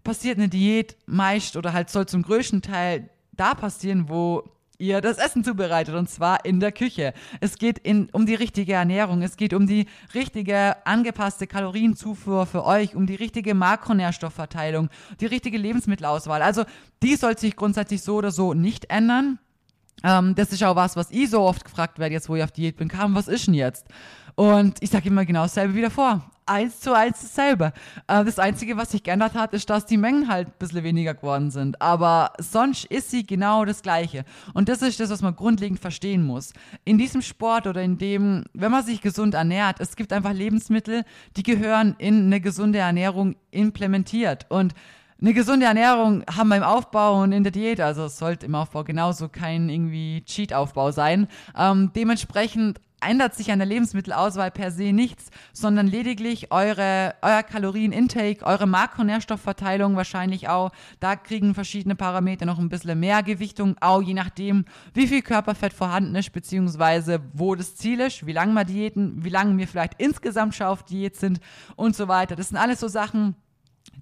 passiert 0.03 0.37
eine 0.37 0.49
Diät 0.49 0.97
meist 1.05 1.55
oder 1.55 1.73
halt 1.73 1.89
soll 1.89 2.05
zum 2.05 2.23
größten 2.23 2.61
Teil 2.61 3.09
da 3.31 3.53
passieren, 3.53 4.09
wo 4.09 4.43
ihr 4.77 5.01
das 5.01 5.17
Essen 5.17 5.43
zubereitet 5.43 5.95
und 5.95 6.09
zwar 6.09 6.45
in 6.45 6.59
der 6.59 6.71
Küche. 6.71 7.13
Es 7.39 7.57
geht 7.57 7.79
in, 7.79 8.09
um 8.11 8.25
die 8.25 8.35
richtige 8.35 8.73
Ernährung, 8.73 9.21
es 9.21 9.37
geht 9.37 9.53
um 9.53 9.65
die 9.65 9.87
richtige 10.13 10.85
angepasste 10.85 11.47
Kalorienzufuhr 11.47 12.45
für 12.45 12.65
euch, 12.65 12.95
um 12.95 13.05
die 13.05 13.15
richtige 13.15 13.53
Makronährstoffverteilung, 13.53 14.89
die 15.21 15.25
richtige 15.27 15.57
Lebensmittelauswahl. 15.57 16.41
Also 16.41 16.65
die 17.01 17.15
soll 17.15 17.37
sich 17.37 17.55
grundsätzlich 17.55 18.01
so 18.01 18.15
oder 18.15 18.31
so 18.31 18.53
nicht 18.53 18.89
ändern. 18.89 19.39
Ähm, 20.03 20.35
das 20.35 20.51
ist 20.51 20.63
auch 20.63 20.75
was, 20.75 20.95
was 20.95 21.11
ich 21.11 21.29
so 21.29 21.41
oft 21.41 21.63
gefragt 21.63 21.99
werde, 21.99 22.13
jetzt 22.13 22.29
wo 22.29 22.35
ich 22.35 22.43
auf 22.43 22.51
Diät 22.51 22.77
bin. 22.77 22.87
Kam, 22.87 23.15
was 23.15 23.27
ist 23.27 23.47
denn 23.47 23.53
jetzt? 23.53 23.87
Und 24.35 24.77
ich 24.81 24.89
sage 24.89 25.09
immer 25.09 25.25
genau 25.25 25.43
dasselbe 25.43 25.75
wieder 25.75 25.91
vor 25.91 26.23
eins 26.45 26.79
zu 26.79 26.93
eins 26.93 27.21
dasselbe. 27.21 27.73
Äh, 28.07 28.23
das 28.23 28.39
Einzige, 28.39 28.77
was 28.77 28.91
sich 28.91 29.03
geändert 29.03 29.33
hat, 29.33 29.53
ist, 29.53 29.69
dass 29.69 29.85
die 29.85 29.97
Mengen 29.97 30.27
halt 30.27 30.47
ein 30.47 30.53
bisschen 30.59 30.83
weniger 30.83 31.13
geworden 31.13 31.51
sind. 31.51 31.81
Aber 31.81 32.33
sonst 32.39 32.85
ist 32.85 33.11
sie 33.11 33.25
genau 33.25 33.65
das 33.65 33.81
Gleiche. 33.81 34.25
Und 34.53 34.69
das 34.69 34.81
ist 34.81 34.99
das, 34.99 35.09
was 35.09 35.21
man 35.21 35.35
grundlegend 35.35 35.79
verstehen 35.79 36.25
muss. 36.25 36.53
In 36.85 36.97
diesem 36.97 37.21
Sport 37.21 37.67
oder 37.67 37.81
in 37.81 37.97
dem, 37.97 38.45
wenn 38.53 38.71
man 38.71 38.83
sich 38.83 39.01
gesund 39.01 39.33
ernährt, 39.33 39.79
es 39.79 39.95
gibt 39.95 40.13
einfach 40.13 40.33
Lebensmittel, 40.33 41.03
die 41.37 41.43
gehören 41.43 41.95
in 41.97 42.25
eine 42.25 42.41
gesunde 42.41 42.79
Ernährung 42.79 43.35
implementiert. 43.51 44.45
Und 44.49 44.73
eine 45.23 45.33
gesunde 45.33 45.65
Ernährung 45.65 46.23
haben 46.29 46.49
wir 46.49 46.57
im 46.57 46.63
Aufbau 46.63 47.23
und 47.23 47.31
in 47.31 47.43
der 47.43 47.53
Diät. 47.53 47.79
Also 47.79 48.05
es 48.05 48.17
sollte 48.17 48.45
im 48.45 48.55
Aufbau 48.55 48.83
genauso 48.83 49.29
kein 49.29 49.69
irgendwie 49.69 50.21
Cheat-Aufbau 50.25 50.91
sein. 50.91 51.29
Ähm, 51.57 51.91
dementsprechend 51.95 52.81
ändert 52.99 53.33
sich 53.33 53.49
an 53.49 53.59
der 53.59 53.65
Lebensmittelauswahl 53.65 54.51
per 54.51 54.69
se 54.69 54.91
nichts, 54.91 55.29
sondern 55.53 55.87
lediglich 55.87 56.51
eure, 56.51 57.15
euer 57.21 57.41
Kalorienintake, 57.41 58.45
eure 58.45 58.67
Makronährstoffverteilung 58.67 59.95
wahrscheinlich 59.95 60.49
auch. 60.49 60.71
Da 60.99 61.15
kriegen 61.15 61.53
verschiedene 61.53 61.95
Parameter 61.95 62.45
noch 62.45 62.59
ein 62.59 62.67
bisschen 62.67 62.99
mehr 62.99 63.23
Gewichtung, 63.23 63.77
auch 63.79 64.01
je 64.01 64.13
nachdem, 64.13 64.65
wie 64.93 65.07
viel 65.07 65.21
Körperfett 65.21 65.71
vorhanden 65.71 66.15
ist, 66.15 66.33
beziehungsweise 66.33 67.21
wo 67.31 67.55
das 67.55 67.77
Ziel 67.77 68.01
ist, 68.01 68.25
wie 68.25 68.33
lange 68.33 68.53
wir 68.53 68.65
Diäten, 68.65 69.23
wie 69.23 69.29
lange 69.29 69.57
wir 69.57 69.69
vielleicht 69.69 69.93
insgesamt 69.99 70.55
schon 70.55 70.67
auf 70.67 70.83
Diät 70.83 71.15
sind 71.15 71.39
und 71.77 71.95
so 71.95 72.09
weiter. 72.09 72.35
Das 72.35 72.49
sind 72.49 72.57
alles 72.57 72.81
so 72.81 72.89
Sachen, 72.89 73.35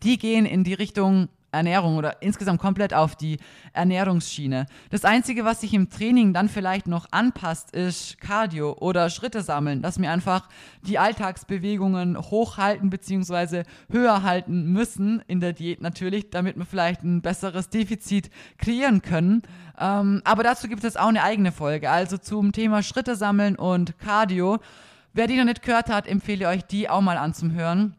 die 0.04 0.18
gehen 0.18 0.46
in 0.46 0.64
die 0.64 0.74
Richtung 0.74 1.30
Ernährung 1.52 1.98
oder 1.98 2.22
insgesamt 2.22 2.62
komplett 2.62 2.94
auf 2.94 3.16
die 3.16 3.38
Ernährungsschiene. 3.74 4.68
Das 4.90 5.06
Einzige, 5.06 5.44
was 5.46 5.62
sich 5.62 5.74
im 5.74 5.90
Training 5.90 6.34
dann 6.34 6.50
vielleicht 6.50 6.88
noch 6.88 7.08
anpasst, 7.12 7.72
ist 7.72 8.20
Cardio 8.22 8.78
oder 8.80 9.10
Schritte 9.10 9.42
sammeln, 9.42 9.82
dass 9.82 10.00
wir 10.00 10.10
einfach 10.12 10.48
die 10.82 10.98
Alltagsbewegungen 10.98 12.18
hochhalten 12.18 12.90
bzw. 12.90 13.64
höher 13.92 14.24
halten 14.24 14.72
müssen 14.72 15.22
in 15.28 15.42
der 15.42 15.54
Diät 15.54 15.82
natürlich, 15.82 16.30
damit 16.30 16.58
wir 16.58 16.66
vielleicht 16.66 17.04
ein 17.04 17.22
besseres 17.22 17.70
Defizit 17.70 18.30
kreieren 18.58 19.02
können. 19.02 19.42
Ähm, 19.78 20.22
aber 20.24 20.44
dazu 20.44 20.68
gibt 20.68 20.84
es 20.84 20.98
auch 20.98 21.08
eine 21.08 21.24
eigene 21.24 21.52
Folge, 21.52 21.90
also 21.90 22.18
zum 22.18 22.52
Thema 22.54 22.82
Schritte 22.84 23.16
sammeln 23.16 23.56
und 23.56 23.98
Cardio. 24.00 24.60
Wer 25.14 25.28
die 25.28 25.36
noch 25.36 25.46
nicht 25.46 25.64
gehört 25.64 25.90
hat, 25.90 26.08
empfehle 26.08 26.48
euch 26.48 26.64
die 26.64 26.90
auch 26.90 27.02
mal 27.02 27.18
anzuhören 27.18 27.96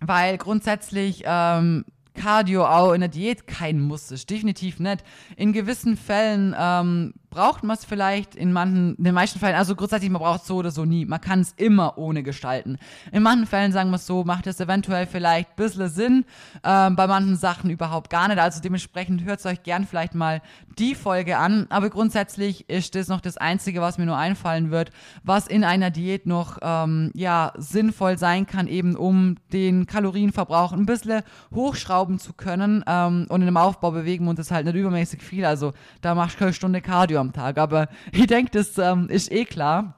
weil 0.00 0.38
grundsätzlich 0.38 1.22
ähm, 1.24 1.84
Cardio 2.14 2.66
auch 2.66 2.92
in 2.92 3.00
der 3.00 3.08
Diät 3.08 3.46
kein 3.46 3.80
Muss 3.80 4.10
ist. 4.10 4.30
Definitiv 4.30 4.80
nicht. 4.80 5.04
In 5.36 5.52
gewissen 5.52 5.96
Fällen 5.96 6.54
ähm, 6.58 7.14
braucht 7.36 7.64
man 7.64 7.76
es 7.76 7.84
vielleicht, 7.84 8.34
in 8.34 8.50
manchen, 8.50 8.94
in 8.94 9.04
den 9.04 9.14
meisten 9.14 9.38
Fällen, 9.38 9.56
also 9.56 9.76
grundsätzlich, 9.76 10.10
man 10.10 10.22
braucht 10.22 10.40
es 10.40 10.46
so 10.46 10.56
oder 10.56 10.70
so 10.70 10.86
nie. 10.86 11.04
Man 11.04 11.20
kann 11.20 11.40
es 11.40 11.52
immer 11.58 11.98
ohne 11.98 12.22
gestalten. 12.22 12.78
In 13.12 13.22
manchen 13.22 13.46
Fällen, 13.46 13.72
sagen 13.72 13.90
wir 13.90 13.96
es 13.96 14.06
so, 14.06 14.24
macht 14.24 14.46
es 14.46 14.58
eventuell 14.58 15.06
vielleicht 15.06 15.50
ein 15.50 15.56
bisschen 15.56 15.88
Sinn, 15.90 16.24
ähm, 16.64 16.96
bei 16.96 17.06
manchen 17.06 17.36
Sachen 17.36 17.68
überhaupt 17.68 18.08
gar 18.08 18.28
nicht. 18.28 18.38
Also 18.38 18.62
dementsprechend 18.62 19.24
hört 19.24 19.40
es 19.40 19.46
euch 19.46 19.62
gern 19.62 19.86
vielleicht 19.86 20.14
mal 20.14 20.40
die 20.78 20.94
Folge 20.94 21.36
an. 21.36 21.66
Aber 21.68 21.90
grundsätzlich 21.90 22.70
ist 22.70 22.94
das 22.94 23.08
noch 23.08 23.20
das 23.20 23.36
Einzige, 23.36 23.82
was 23.82 23.98
mir 23.98 24.06
nur 24.06 24.16
einfallen 24.16 24.70
wird, 24.70 24.90
was 25.22 25.46
in 25.46 25.62
einer 25.62 25.90
Diät 25.90 26.26
noch 26.26 26.56
ähm, 26.62 27.10
ja, 27.12 27.52
sinnvoll 27.58 28.16
sein 28.16 28.46
kann, 28.46 28.66
eben 28.66 28.96
um 28.96 29.36
den 29.52 29.84
Kalorienverbrauch 29.84 30.72
ein 30.72 30.86
bisschen 30.86 31.20
hochschrauben 31.54 32.18
zu 32.18 32.32
können. 32.32 32.82
Ähm, 32.86 33.26
und 33.28 33.42
in 33.42 33.48
einem 33.48 33.58
Aufbau 33.58 33.90
bewegen 33.90 34.24
wir 34.24 34.30
uns 34.30 34.50
halt 34.50 34.64
nicht 34.64 34.76
übermäßig 34.76 35.22
viel. 35.22 35.44
Also 35.44 35.74
da 36.00 36.14
machst 36.14 36.40
du 36.40 36.44
eine 36.44 36.54
Stunde 36.54 36.80
Cardio 36.80 37.25
am 37.26 37.32
Tag. 37.32 37.58
Aber 37.58 37.88
ich 38.12 38.26
denke, 38.26 38.50
das 38.52 38.78
ähm, 38.78 39.08
ist 39.08 39.30
eh 39.30 39.44
klar. 39.44 39.94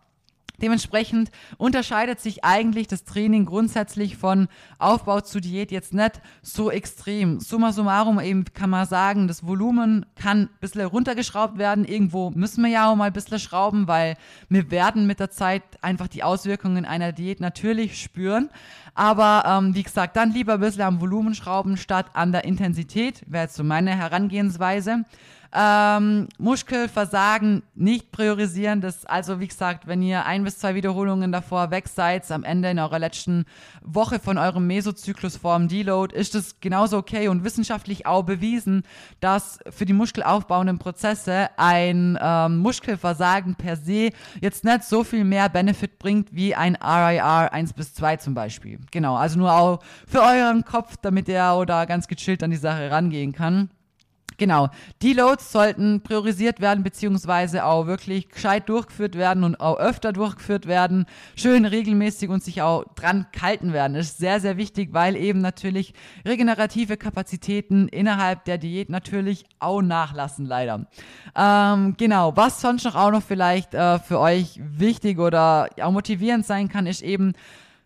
Dementsprechend 0.60 1.30
unterscheidet 1.56 2.20
sich 2.20 2.44
eigentlich 2.44 2.88
das 2.88 3.04
Training 3.04 3.46
grundsätzlich 3.46 4.16
von 4.16 4.48
Aufbau 4.80 5.20
zu 5.20 5.40
Diät 5.40 5.70
jetzt 5.70 5.94
nicht 5.94 6.20
so 6.42 6.68
extrem. 6.68 7.38
Summa 7.38 7.72
summarum 7.72 8.18
eben 8.18 8.44
kann 8.44 8.70
man 8.70 8.84
sagen, 8.84 9.28
das 9.28 9.46
Volumen 9.46 10.04
kann 10.16 10.42
ein 10.42 10.48
bisschen 10.60 10.84
runtergeschraubt 10.84 11.58
werden. 11.58 11.84
Irgendwo 11.84 12.30
müssen 12.30 12.64
wir 12.64 12.70
ja 12.70 12.90
auch 12.90 12.96
mal 12.96 13.04
ein 13.04 13.12
bisschen 13.12 13.38
schrauben, 13.38 13.86
weil 13.86 14.16
wir 14.48 14.72
werden 14.72 15.06
mit 15.06 15.20
der 15.20 15.30
Zeit 15.30 15.62
einfach 15.80 16.08
die 16.08 16.24
Auswirkungen 16.24 16.84
einer 16.84 17.12
Diät 17.12 17.38
natürlich 17.38 18.02
spüren. 18.02 18.50
Aber 18.94 19.44
ähm, 19.46 19.76
wie 19.76 19.84
gesagt, 19.84 20.16
dann 20.16 20.32
lieber 20.32 20.54
ein 20.54 20.60
bisschen 20.60 20.82
am 20.82 21.00
Volumen 21.00 21.36
schrauben 21.36 21.76
statt 21.76 22.06
an 22.14 22.32
der 22.32 22.44
Intensität, 22.44 23.22
wäre 23.28 23.44
jetzt 23.44 23.54
so 23.54 23.62
meine 23.62 23.96
Herangehensweise. 23.96 25.04
Ähm, 25.54 26.28
Muskelversagen 26.38 27.62
nicht 27.74 28.12
priorisieren. 28.12 28.82
Das, 28.82 29.06
also 29.06 29.40
wie 29.40 29.48
gesagt, 29.48 29.86
wenn 29.86 30.02
ihr 30.02 30.26
ein 30.26 30.44
bis 30.44 30.58
zwei 30.58 30.74
Wiederholungen 30.74 31.32
davor 31.32 31.70
weg 31.70 31.88
seid, 31.88 32.30
am 32.30 32.44
Ende 32.44 32.70
in 32.70 32.78
eurer 32.78 32.98
letzten 32.98 33.46
Woche 33.82 34.18
von 34.18 34.36
eurem 34.36 34.66
Mesozyklus 34.66 35.36
vorm 35.36 35.68
Deload, 35.68 36.14
ist 36.14 36.34
das 36.34 36.60
genauso 36.60 36.98
okay 36.98 37.28
und 37.28 37.44
wissenschaftlich 37.44 38.04
auch 38.06 38.24
bewiesen, 38.24 38.82
dass 39.20 39.58
für 39.70 39.86
die 39.86 39.94
muskelaufbauenden 39.94 40.78
Prozesse 40.78 41.48
ein 41.56 42.18
ähm, 42.20 42.58
Muskelversagen 42.58 43.54
per 43.54 43.76
se 43.76 44.10
jetzt 44.42 44.64
nicht 44.64 44.84
so 44.84 45.02
viel 45.02 45.24
mehr 45.24 45.48
Benefit 45.48 45.98
bringt 45.98 46.34
wie 46.34 46.54
ein 46.54 46.76
RIR 46.76 47.52
1 47.52 47.72
bis 47.72 47.94
2 47.94 48.16
zum 48.16 48.34
Beispiel. 48.34 48.78
Genau, 48.90 49.16
also 49.16 49.38
nur 49.38 49.52
auch 49.52 49.78
für 50.06 50.20
euren 50.20 50.64
Kopf, 50.64 50.96
damit 51.00 51.28
ihr 51.28 51.54
oder 51.56 51.86
ganz 51.86 52.06
gechillt 52.06 52.42
an 52.42 52.50
die 52.50 52.56
Sache 52.56 52.90
rangehen 52.90 53.32
kann. 53.32 53.70
Genau. 54.38 54.68
Die 55.02 55.14
Loads 55.14 55.50
sollten 55.50 56.00
priorisiert 56.00 56.60
werden, 56.60 56.84
beziehungsweise 56.84 57.64
auch 57.64 57.86
wirklich 57.86 58.28
gescheit 58.28 58.68
durchgeführt 58.68 59.16
werden 59.16 59.42
und 59.42 59.60
auch 59.60 59.78
öfter 59.78 60.12
durchgeführt 60.12 60.66
werden. 60.68 61.06
Schön 61.34 61.64
regelmäßig 61.64 62.30
und 62.30 62.44
sich 62.44 62.62
auch 62.62 62.84
dran 62.94 63.26
kalten 63.32 63.72
werden. 63.72 63.94
Das 63.94 64.06
ist 64.06 64.18
sehr, 64.18 64.38
sehr 64.38 64.56
wichtig, 64.56 64.90
weil 64.92 65.16
eben 65.16 65.40
natürlich 65.40 65.92
regenerative 66.24 66.96
Kapazitäten 66.96 67.88
innerhalb 67.88 68.44
der 68.44 68.58
Diät 68.58 68.90
natürlich 68.90 69.44
auch 69.58 69.82
nachlassen, 69.82 70.46
leider. 70.46 70.86
Ähm, 71.34 71.96
genau. 71.98 72.36
Was 72.36 72.60
sonst 72.60 72.84
noch 72.84 72.94
auch 72.94 73.10
noch 73.10 73.24
vielleicht 73.24 73.74
äh, 73.74 73.98
für 73.98 74.20
euch 74.20 74.60
wichtig 74.62 75.18
oder 75.18 75.68
auch 75.82 75.90
motivierend 75.90 76.46
sein 76.46 76.68
kann, 76.68 76.86
ist 76.86 77.02
eben, 77.02 77.32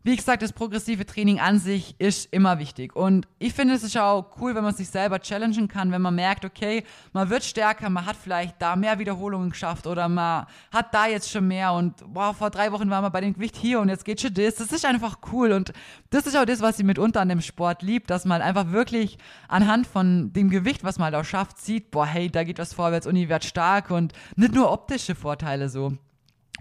wie 0.04 0.16
gesagt, 0.16 0.42
das 0.42 0.52
progressive 0.52 1.06
Training 1.06 1.38
an 1.38 1.58
sich 1.58 1.94
ist 1.98 2.32
immer 2.32 2.58
wichtig. 2.58 2.96
Und 2.96 3.28
ich 3.38 3.52
finde, 3.52 3.74
es 3.74 3.84
ist 3.84 3.96
auch 3.96 4.36
cool, 4.40 4.54
wenn 4.54 4.64
man 4.64 4.74
sich 4.74 4.88
selber 4.88 5.20
challengen 5.20 5.68
kann, 5.68 5.92
wenn 5.92 6.02
man 6.02 6.14
merkt, 6.14 6.44
okay, 6.44 6.84
man 7.12 7.30
wird 7.30 7.44
stärker, 7.44 7.88
man 7.88 8.04
hat 8.04 8.16
vielleicht 8.16 8.60
da 8.60 8.74
mehr 8.74 8.98
Wiederholungen 8.98 9.50
geschafft 9.50 9.86
oder 9.86 10.08
man 10.08 10.46
hat 10.72 10.92
da 10.92 11.06
jetzt 11.06 11.30
schon 11.30 11.46
mehr 11.46 11.72
und 11.72 11.94
wow, 12.06 12.36
vor 12.36 12.50
drei 12.50 12.72
Wochen 12.72 12.90
waren 12.90 13.04
wir 13.04 13.10
bei 13.10 13.20
dem 13.20 13.34
Gewicht 13.34 13.56
hier 13.56 13.80
und 13.80 13.88
jetzt 13.88 14.04
geht 14.04 14.20
schon 14.20 14.34
das. 14.34 14.56
Das 14.56 14.72
ist 14.72 14.84
einfach 14.84 15.18
cool 15.32 15.52
und 15.52 15.72
das 16.10 16.26
ist 16.26 16.36
auch 16.36 16.46
das, 16.46 16.60
was 16.60 16.78
ich 16.78 16.84
mitunter 16.84 17.20
an 17.20 17.28
dem 17.28 17.40
Sport 17.40 17.82
liebt, 17.82 18.10
dass 18.10 18.24
man 18.24 18.42
einfach 18.42 18.72
wirklich 18.72 19.18
anhand 19.46 19.86
von 19.86 20.32
dem 20.32 20.50
Gewicht, 20.50 20.82
was 20.82 20.98
man 20.98 21.14
auch 21.14 21.24
schafft, 21.24 21.58
sieht, 21.58 21.92
boah, 21.92 22.06
hey, 22.06 22.28
da 22.28 22.42
geht 22.42 22.58
was 22.58 22.74
vorwärts 22.74 23.06
und 23.06 23.14
ich 23.14 23.28
werde 23.28 23.46
stark 23.46 23.90
und 23.90 24.12
nicht 24.34 24.54
nur 24.54 24.72
optische 24.72 25.14
Vorteile 25.14 25.68
so. 25.68 25.92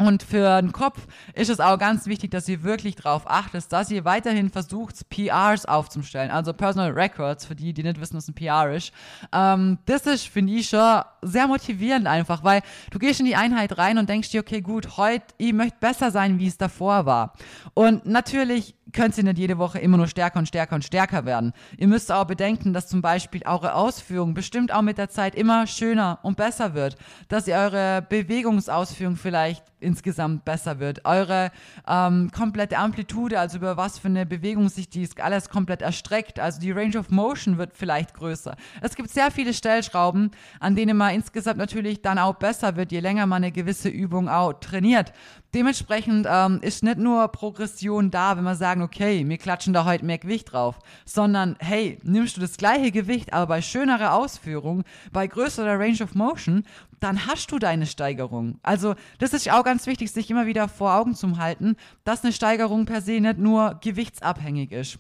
Und 0.06 0.24
für 0.24 0.62
den 0.62 0.72
Kopf 0.72 1.08
ist 1.34 1.50
es 1.50 1.60
auch 1.60 1.78
ganz 1.78 2.08
wichtig, 2.08 2.32
dass 2.32 2.48
ihr 2.50 2.64
wirklich 2.64 2.96
darauf 2.96 3.30
achtet, 3.30 3.72
dass 3.72 3.92
ihr 3.92 4.04
weiterhin 4.04 4.50
versucht, 4.50 5.10
PRs 5.10 5.66
aufzustellen, 5.66 6.32
also 6.32 6.54
Personal 6.54 6.92
Records, 6.92 7.46
für 7.46 7.56
die, 7.56 7.74
die 7.74 7.84
nicht 7.84 8.02
wissen, 8.02 8.18
was 8.18 8.28
ein 8.28 8.34
PR 8.34 8.72
ist. 8.74 8.92
Ähm, 9.32 9.78
das 9.86 10.06
ist, 10.08 10.28
finde 10.28 10.54
ich, 10.54 10.70
schon 10.70 11.02
sehr 11.22 11.48
motivierend 11.48 12.08
einfach, 12.08 12.44
weil 12.44 12.62
du 12.90 13.00
gehst 13.00 13.20
in 13.20 13.26
die 13.26 13.36
Einheit 13.36 13.78
rein 13.78 13.98
und 13.98 14.10
denkst 14.10 14.30
dir, 14.32 14.42
okay, 14.42 14.62
gut, 14.62 14.98
heute, 14.98 15.26
ich 15.38 15.54
möchte 15.54 15.78
besser 15.80 16.12
sein, 16.12 16.40
wie 16.40 16.48
es 16.48 16.58
davor 16.58 17.06
war. 17.06 17.34
Und 17.74 18.06
natürlich 18.06 18.76
könnt 18.92 19.18
ihr 19.18 19.24
nicht 19.24 19.38
jede 19.38 19.58
Woche 19.58 19.80
immer 19.80 19.98
nur 19.98 20.08
stärker 20.08 20.40
und 20.40 20.48
stärker 20.48 20.76
und 20.76 20.84
stärker 20.84 21.26
werden. 21.26 21.54
Ihr 21.78 21.88
müsst 21.88 22.12
auch 22.12 22.26
bedenken, 22.26 22.74
dass 22.74 22.88
zum 22.88 23.02
Beispiel 23.02 23.42
eure 23.46 23.76
Ausführung 23.76 24.34
bestimmt 24.34 24.74
auch 24.74 24.82
mit 24.82 24.98
der 24.98 25.10
Zeit 25.10 25.36
immer 25.36 25.68
schöner 25.68 26.20
und 26.24 26.38
besser 26.38 26.74
wird, 26.74 26.98
dass 27.28 27.48
ihr 27.48 27.56
eure 27.56 28.06
Bewegungsausführung 28.08 29.16
vielleicht 29.16 29.64
insgesamt 29.82 30.46
besser 30.46 30.80
wird. 30.80 31.06
Eure 31.06 31.52
ähm, 31.88 32.32
komplette 32.32 32.78
Amplitude, 32.78 33.40
also 33.40 33.58
über 33.58 33.78
was 33.78 34.00
für 34.00 34.08
eine 34.08 34.26
Bewegung 34.26 34.70
sich 34.70 34.90
dies 34.90 35.18
alles 35.18 35.50
komplett 35.50 35.82
erstreckt. 35.82 36.40
Also 36.40 36.60
die 36.62 36.72
Range 36.72 36.98
of 36.98 37.10
Motion 37.10 37.58
wird 37.58 37.76
vielleicht 37.76 38.14
größer. 38.14 38.56
Es 38.82 38.96
gibt 38.96 39.10
sehr 39.10 39.32
viele 39.32 39.54
Stellschrauben, 39.54 40.32
an 40.60 40.76
denen 40.76 40.98
man 40.98 41.16
insgesamt 41.16 41.58
natürlich 41.58 42.02
dann 42.02 42.20
auch 42.20 42.36
besser 42.36 42.76
wird, 42.76 42.92
je 42.92 43.00
länger 43.00 43.26
man 43.26 43.44
eine 43.44 43.52
gewisse 43.52 43.90
Übung 43.90 44.30
auch 44.30 44.54
trainiert. 44.54 45.14
Dementsprechend 45.54 46.28
ähm, 46.30 46.60
ist 46.62 46.84
nicht 46.84 46.98
nur 46.98 47.28
Progression 47.28 48.10
da, 48.10 48.38
wenn 48.38 48.44
wir 48.44 48.56
sagen, 48.56 48.81
okay, 48.82 49.28
wir 49.28 49.38
klatschen 49.38 49.74
da 49.74 49.86
heute 49.86 50.06
mehr 50.06 50.18
Gewicht 50.18 50.52
drauf, 50.52 50.80
sondern 51.06 51.56
hey, 51.60 51.98
nimmst 52.04 52.38
du 52.38 52.42
das 52.42 52.58
gleiche 52.58 52.92
Gewicht, 52.92 53.34
aber 53.34 53.48
bei 53.48 53.62
schönerer 53.62 54.14
Ausführung, 54.14 54.84
bei 55.12 55.28
größerer 55.28 55.80
Range 55.80 56.02
of 56.04 56.16
Motion, 56.16 56.64
dann 57.00 57.28
hast 57.28 57.52
du 57.52 57.60
deine 57.60 57.86
Steigerung. 57.86 58.60
Also 58.64 58.96
das 59.20 59.34
ist 59.34 59.52
auch 59.52 59.64
ganz 59.64 59.88
wichtig, 59.88 60.12
sich 60.12 60.30
immer 60.30 60.46
wieder 60.46 60.68
vor 60.68 60.96
Augen 60.96 61.16
zu 61.16 61.38
halten, 61.38 61.76
dass 62.04 62.24
eine 62.24 62.34
Steigerung 62.34 62.86
per 62.86 63.02
se 63.02 63.20
nicht 63.20 63.38
nur 63.38 63.80
gewichtsabhängig 63.82 64.72
ist. 64.72 65.00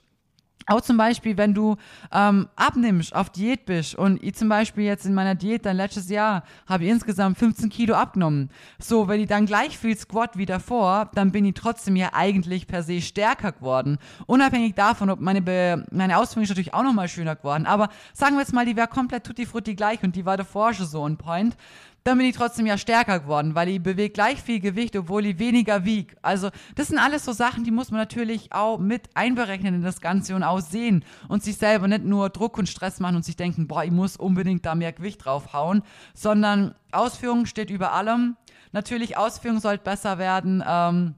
Auch 0.67 0.81
zum 0.81 0.97
Beispiel, 0.97 1.37
wenn 1.37 1.53
du 1.53 1.75
ähm, 2.11 2.47
abnimmst, 2.55 3.15
auf 3.15 3.29
Diät 3.29 3.65
bist 3.65 3.95
und 3.95 4.21
ich 4.23 4.35
zum 4.35 4.49
Beispiel 4.49 4.83
jetzt 4.83 5.05
in 5.05 5.13
meiner 5.13 5.35
Diät 5.35 5.65
dann 5.65 5.77
letztes 5.77 6.09
Jahr 6.09 6.43
habe 6.67 6.83
ich 6.83 6.89
insgesamt 6.89 7.37
15 7.37 7.69
Kilo 7.69 7.95
abgenommen. 7.95 8.49
So, 8.79 9.07
wenn 9.07 9.19
ich 9.19 9.27
dann 9.27 9.45
gleich 9.45 9.77
viel 9.77 9.97
Squat 9.97 10.37
wie 10.37 10.45
davor, 10.45 11.09
dann 11.15 11.31
bin 11.31 11.45
ich 11.45 11.55
trotzdem 11.55 11.95
ja 11.95 12.09
eigentlich 12.13 12.67
per 12.67 12.83
se 12.83 13.01
stärker 13.01 13.51
geworden. 13.51 13.97
Unabhängig 14.27 14.75
davon, 14.75 15.09
ob 15.09 15.19
meine, 15.19 15.41
Be 15.41 15.85
meine 15.91 16.17
Ausführung 16.17 16.43
ist 16.43 16.49
natürlich 16.49 16.73
auch 16.73 16.83
nochmal 16.83 17.07
schöner 17.07 17.35
geworden. 17.35 17.65
Aber 17.65 17.89
sagen 18.13 18.35
wir 18.35 18.41
jetzt 18.41 18.53
mal, 18.53 18.65
die 18.65 18.75
wäre 18.75 18.87
komplett 18.87 19.23
tutti 19.23 19.45
frutti 19.45 19.75
gleich 19.75 20.03
und 20.03 20.15
die 20.15 20.25
war 20.25 20.37
davor 20.37 20.73
schon 20.73 20.85
so 20.85 21.07
ein 21.07 21.17
Point 21.17 21.55
dann 22.03 22.17
bin 22.17 22.27
ich 22.27 22.35
trotzdem 22.35 22.65
ja 22.65 22.77
stärker 22.77 23.19
geworden, 23.19 23.53
weil 23.53 23.69
ich 23.69 23.81
bewege 23.81 24.11
gleich 24.11 24.41
viel 24.41 24.59
Gewicht, 24.59 24.95
obwohl 24.95 25.25
ich 25.25 25.37
weniger 25.37 25.85
wiege. 25.85 26.15
Also 26.21 26.49
das 26.75 26.87
sind 26.87 26.97
alles 26.97 27.25
so 27.25 27.31
Sachen, 27.31 27.63
die 27.63 27.71
muss 27.71 27.91
man 27.91 27.99
natürlich 27.99 28.51
auch 28.53 28.79
mit 28.79 29.09
einberechnen 29.13 29.75
in 29.75 29.81
das 29.83 30.01
Ganze 30.01 30.35
und 30.35 30.43
auch 30.43 30.61
sehen 30.61 31.05
und 31.27 31.43
sich 31.43 31.57
selber 31.57 31.87
nicht 31.87 32.03
nur 32.03 32.29
Druck 32.29 32.57
und 32.57 32.67
Stress 32.67 32.99
machen 32.99 33.17
und 33.17 33.25
sich 33.25 33.35
denken, 33.35 33.67
boah, 33.67 33.83
ich 33.83 33.91
muss 33.91 34.17
unbedingt 34.17 34.65
da 34.65 34.73
mehr 34.73 34.93
Gewicht 34.93 35.25
draufhauen, 35.25 35.83
sondern 36.15 36.73
Ausführung 36.91 37.45
steht 37.45 37.69
über 37.69 37.93
allem. 37.93 38.35
Natürlich, 38.71 39.17
Ausführung 39.17 39.59
sollte 39.59 39.83
besser 39.83 40.17
werden. 40.17 40.63
Ähm, 40.67 41.15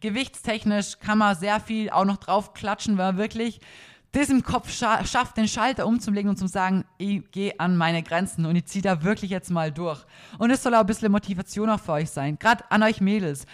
gewichtstechnisch 0.00 0.98
kann 1.00 1.18
man 1.18 1.36
sehr 1.36 1.58
viel 1.58 1.90
auch 1.90 2.04
noch 2.04 2.18
drauf 2.18 2.54
klatschen, 2.54 2.96
weil 2.96 3.16
wirklich 3.16 3.60
das 4.12 4.28
im 4.28 4.42
Kopf 4.42 4.70
scha 4.70 5.04
schafft, 5.04 5.36
den 5.36 5.48
Schalter 5.48 5.86
umzulegen 5.86 6.28
und 6.28 6.36
zu 6.36 6.46
sagen, 6.46 6.84
ich 6.98 7.30
gehe 7.30 7.58
an 7.58 7.76
meine 7.76 8.02
Grenzen 8.02 8.44
und 8.46 8.56
ich 8.56 8.66
ziehe 8.66 8.82
da 8.82 9.02
wirklich 9.02 9.30
jetzt 9.30 9.50
mal 9.50 9.72
durch. 9.72 10.04
Und 10.38 10.50
es 10.50 10.62
soll 10.62 10.74
auch 10.74 10.80
ein 10.80 10.86
bisschen 10.86 11.10
Motivation 11.10 11.70
auch 11.70 11.80
für 11.80 11.92
euch 11.92 12.10
sein, 12.10 12.38
gerade 12.38 12.64
an 12.70 12.82
euch 12.82 13.00
Mädels. 13.00 13.46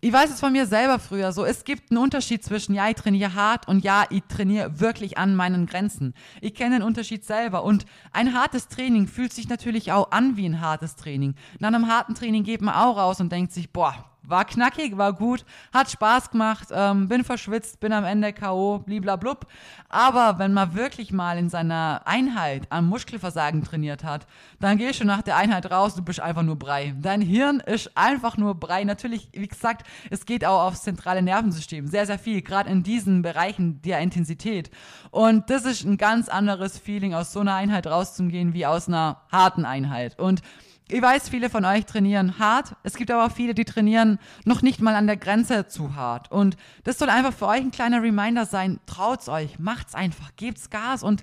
Ich 0.00 0.12
weiß 0.12 0.30
es 0.30 0.40
von 0.40 0.52
mir 0.52 0.66
selber 0.66 0.98
früher 0.98 1.32
so. 1.32 1.46
Es 1.46 1.64
gibt 1.64 1.90
einen 1.90 1.96
Unterschied 1.96 2.44
zwischen, 2.44 2.74
ja, 2.74 2.88
ich 2.90 2.96
trainiere 2.96 3.34
hart 3.34 3.66
und 3.66 3.82
ja, 3.82 4.04
ich 4.10 4.22
trainiere 4.28 4.78
wirklich 4.78 5.16
an 5.16 5.34
meinen 5.34 5.64
Grenzen. 5.64 6.12
Ich 6.42 6.54
kenne 6.54 6.76
den 6.76 6.82
Unterschied 6.82 7.24
selber 7.24 7.64
und 7.64 7.86
ein 8.12 8.34
hartes 8.34 8.68
Training 8.68 9.06
fühlt 9.06 9.32
sich 9.32 9.48
natürlich 9.48 9.92
auch 9.92 10.10
an 10.10 10.36
wie 10.36 10.46
ein 10.46 10.60
hartes 10.60 10.96
Training. 10.96 11.34
Nach 11.58 11.68
einem 11.68 11.88
harten 11.88 12.14
Training 12.14 12.44
geht 12.44 12.60
man 12.60 12.74
auch 12.74 12.98
raus 12.98 13.18
und 13.20 13.32
denkt 13.32 13.52
sich, 13.52 13.72
boah, 13.72 14.13
war 14.26 14.44
knackig, 14.44 14.96
war 14.96 15.12
gut, 15.12 15.44
hat 15.72 15.90
Spaß 15.90 16.30
gemacht, 16.30 16.68
ähm, 16.72 17.08
bin 17.08 17.24
verschwitzt, 17.24 17.80
bin 17.80 17.92
am 17.92 18.04
Ende 18.04 18.32
K.O., 18.32 18.78
bliblablub. 18.78 19.46
Aber 19.88 20.38
wenn 20.38 20.52
man 20.52 20.74
wirklich 20.74 21.12
mal 21.12 21.38
in 21.38 21.48
seiner 21.48 22.02
Einheit 22.04 22.66
am 22.70 22.88
Muskelversagen 22.88 23.62
trainiert 23.62 24.04
hat, 24.04 24.26
dann 24.60 24.78
gehst 24.78 25.00
du 25.00 25.04
nach 25.04 25.22
der 25.22 25.36
Einheit 25.36 25.70
raus, 25.70 25.94
du 25.94 26.02
bist 26.02 26.20
einfach 26.20 26.42
nur 26.42 26.58
Brei. 26.58 26.94
Dein 27.00 27.20
Hirn 27.20 27.60
ist 27.60 27.96
einfach 27.96 28.36
nur 28.36 28.54
Brei. 28.54 28.84
Natürlich, 28.84 29.28
wie 29.32 29.48
gesagt, 29.48 29.86
es 30.10 30.26
geht 30.26 30.44
auch 30.44 30.62
aufs 30.62 30.82
zentrale 30.82 31.22
Nervensystem. 31.22 31.86
Sehr, 31.86 32.06
sehr 32.06 32.18
viel, 32.18 32.42
gerade 32.42 32.70
in 32.70 32.82
diesen 32.82 33.22
Bereichen 33.22 33.82
der 33.82 34.00
Intensität. 34.00 34.70
Und 35.10 35.50
das 35.50 35.64
ist 35.64 35.84
ein 35.84 35.96
ganz 35.96 36.28
anderes 36.28 36.78
Feeling, 36.78 37.14
aus 37.14 37.32
so 37.32 37.40
einer 37.40 37.54
Einheit 37.54 37.86
rauszugehen, 37.86 38.54
wie 38.54 38.66
aus 38.66 38.88
einer 38.88 39.22
harten 39.30 39.64
Einheit. 39.64 40.18
Und 40.18 40.42
ich 40.88 41.00
weiß, 41.00 41.30
viele 41.30 41.48
von 41.48 41.64
euch 41.64 41.86
trainieren 41.86 42.38
hart. 42.38 42.76
Es 42.82 42.94
gibt 42.96 43.10
aber 43.10 43.24
auch 43.24 43.32
viele, 43.32 43.54
die 43.54 43.64
trainieren 43.64 44.18
noch 44.44 44.60
nicht 44.60 44.82
mal 44.82 44.94
an 44.94 45.06
der 45.06 45.16
Grenze 45.16 45.66
zu 45.66 45.94
hart. 45.94 46.30
Und 46.30 46.56
das 46.84 46.98
soll 46.98 47.08
einfach 47.08 47.32
für 47.32 47.46
euch 47.46 47.60
ein 47.60 47.70
kleiner 47.70 48.02
Reminder 48.02 48.44
sein. 48.44 48.80
Traut's 48.84 49.28
euch, 49.28 49.58
macht's 49.58 49.94
einfach, 49.94 50.36
gebt's 50.36 50.68
Gas 50.68 51.02
und 51.02 51.22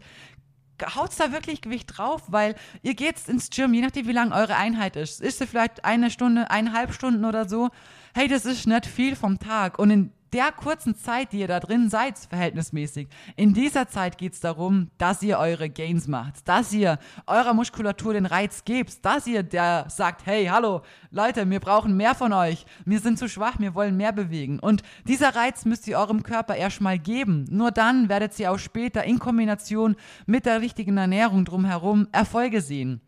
haut's 0.95 1.17
da 1.17 1.31
wirklich 1.31 1.61
Gewicht 1.61 1.95
drauf, 1.95 2.23
weil 2.27 2.55
ihr 2.81 2.95
geht's 2.95 3.29
ins 3.29 3.51
Gym, 3.51 3.73
je 3.75 3.81
nachdem, 3.81 4.07
wie 4.07 4.13
lang 4.13 4.31
eure 4.31 4.55
Einheit 4.55 4.95
ist. 4.95 5.21
Ist 5.21 5.37
sie 5.37 5.45
vielleicht 5.45 5.85
eine 5.85 6.09
Stunde, 6.09 6.49
eineinhalb 6.49 6.91
Stunden 6.91 7.23
oder 7.23 7.47
so? 7.47 7.69
Hey, 8.15 8.27
das 8.27 8.45
ist 8.45 8.65
nicht 8.65 8.87
viel 8.87 9.15
vom 9.15 9.37
Tag. 9.37 9.77
Und 9.77 9.91
in 9.91 10.11
der 10.33 10.51
kurzen 10.51 10.95
Zeit, 10.95 11.33
die 11.33 11.39
ihr 11.39 11.47
da 11.47 11.59
drin 11.59 11.89
seid, 11.89 12.17
verhältnismäßig, 12.17 13.07
in 13.35 13.53
dieser 13.53 13.87
Zeit 13.87 14.17
geht 14.17 14.33
es 14.33 14.39
darum, 14.39 14.89
dass 14.97 15.21
ihr 15.21 15.37
eure 15.37 15.69
Gains 15.69 16.07
macht, 16.07 16.47
dass 16.47 16.71
ihr 16.73 16.99
eurer 17.27 17.53
Muskulatur 17.53 18.13
den 18.13 18.25
Reiz 18.25 18.63
gebt, 18.63 19.03
dass 19.05 19.27
ihr 19.27 19.43
der 19.43 19.85
sagt, 19.89 20.25
hey, 20.25 20.45
hallo, 20.45 20.81
Leute, 21.09 21.49
wir 21.49 21.59
brauchen 21.59 21.97
mehr 21.97 22.15
von 22.15 22.33
euch, 22.33 22.65
wir 22.85 22.99
sind 22.99 23.19
zu 23.19 23.27
schwach, 23.27 23.59
wir 23.59 23.75
wollen 23.75 23.97
mehr 23.97 24.13
bewegen. 24.13 24.59
Und 24.59 24.83
dieser 25.05 25.35
Reiz 25.35 25.65
müsst 25.65 25.87
ihr 25.87 25.97
eurem 25.97 26.23
Körper 26.23 26.55
erstmal 26.55 26.97
geben. 26.97 27.45
Nur 27.49 27.71
dann 27.71 28.09
werdet 28.09 28.37
ihr 28.39 28.51
auch 28.51 28.59
später 28.59 29.03
in 29.03 29.19
Kombination 29.19 29.95
mit 30.25 30.45
der 30.45 30.61
richtigen 30.61 30.97
Ernährung 30.97 31.45
drumherum 31.45 32.07
Erfolge 32.11 32.61
sehen. 32.61 33.01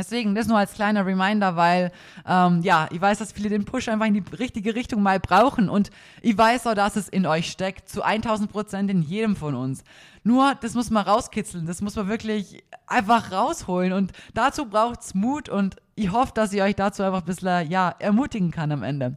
Deswegen, 0.00 0.34
das 0.34 0.46
nur 0.46 0.56
als 0.56 0.72
kleiner 0.72 1.04
Reminder, 1.04 1.56
weil 1.56 1.92
ähm, 2.26 2.62
ja, 2.62 2.88
ich 2.90 2.98
weiß, 2.98 3.18
dass 3.18 3.32
viele 3.32 3.50
den 3.50 3.66
Push 3.66 3.88
einfach 3.88 4.06
in 4.06 4.14
die 4.14 4.24
richtige 4.34 4.74
Richtung 4.74 5.02
mal 5.02 5.20
brauchen 5.20 5.68
und 5.68 5.90
ich 6.22 6.38
weiß 6.38 6.66
auch, 6.68 6.74
dass 6.74 6.96
es 6.96 7.06
in 7.10 7.26
euch 7.26 7.50
steckt, 7.50 7.86
zu 7.90 8.02
1000 8.02 8.50
Prozent 8.50 8.90
in 8.90 9.02
jedem 9.02 9.36
von 9.36 9.54
uns. 9.54 9.84
Nur, 10.22 10.54
das 10.60 10.74
muss 10.74 10.90
man 10.90 11.06
rauskitzeln, 11.06 11.66
das 11.66 11.80
muss 11.80 11.96
man 11.96 12.08
wirklich 12.08 12.62
einfach 12.86 13.32
rausholen 13.32 13.92
und 13.92 14.12
dazu 14.34 14.66
braucht 14.66 15.00
es 15.00 15.14
Mut 15.14 15.48
und 15.48 15.76
ich 15.94 16.12
hoffe, 16.12 16.32
dass 16.34 16.52
ich 16.52 16.62
euch 16.62 16.74
dazu 16.74 17.02
einfach 17.02 17.20
ein 17.20 17.26
bisschen 17.26 17.70
ja, 17.70 17.94
ermutigen 17.98 18.50
kann 18.50 18.72
am 18.72 18.82
Ende. 18.82 19.16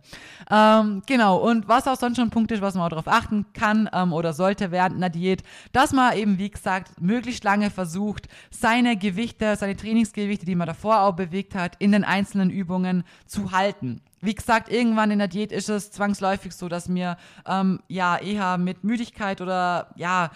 Ähm, 0.51 1.01
genau, 1.05 1.37
und 1.37 1.67
was 1.67 1.87
auch 1.87 1.95
sonst 1.95 2.17
schon 2.17 2.27
ein 2.27 2.31
Punkt 2.31 2.51
ist, 2.51 2.61
was 2.61 2.75
man 2.75 2.85
auch 2.85 2.89
darauf 2.89 3.07
achten 3.07 3.45
kann 3.53 3.89
ähm, 3.93 4.11
oder 4.11 4.33
sollte 4.33 4.71
während 4.71 4.95
einer 4.95 5.09
Diät, 5.09 5.43
dass 5.71 5.93
man 5.93 6.15
eben, 6.15 6.37
wie 6.37 6.51
gesagt, 6.51 7.01
möglichst 7.01 7.43
lange 7.43 7.69
versucht, 7.69 8.27
seine 8.51 8.97
Gewichte, 8.97 9.55
seine 9.55 9.75
Trainingsgewichte, 9.75 10.45
die 10.45 10.55
man 10.55 10.67
davor 10.67 11.01
auch 11.01 11.13
bewegt 11.13 11.55
hat, 11.55 11.75
in 11.79 11.91
den 11.91 12.03
einzelnen 12.03 12.49
Übungen 12.49 13.03
zu 13.25 13.51
halten. 13.51 14.01
Wie 14.21 14.35
gesagt, 14.35 14.69
irgendwann 14.69 15.11
in 15.11 15.19
der 15.19 15.27
Diät 15.27 15.51
ist 15.51 15.69
es 15.69 15.91
zwangsläufig 15.91 16.53
so, 16.53 16.69
dass 16.69 16.87
mir 16.87 17.17
ähm, 17.45 17.81
ja 17.87 18.17
eher 18.17 18.57
mit 18.57 18.83
Müdigkeit 18.83 19.41
oder 19.41 19.87
ja 19.95 20.31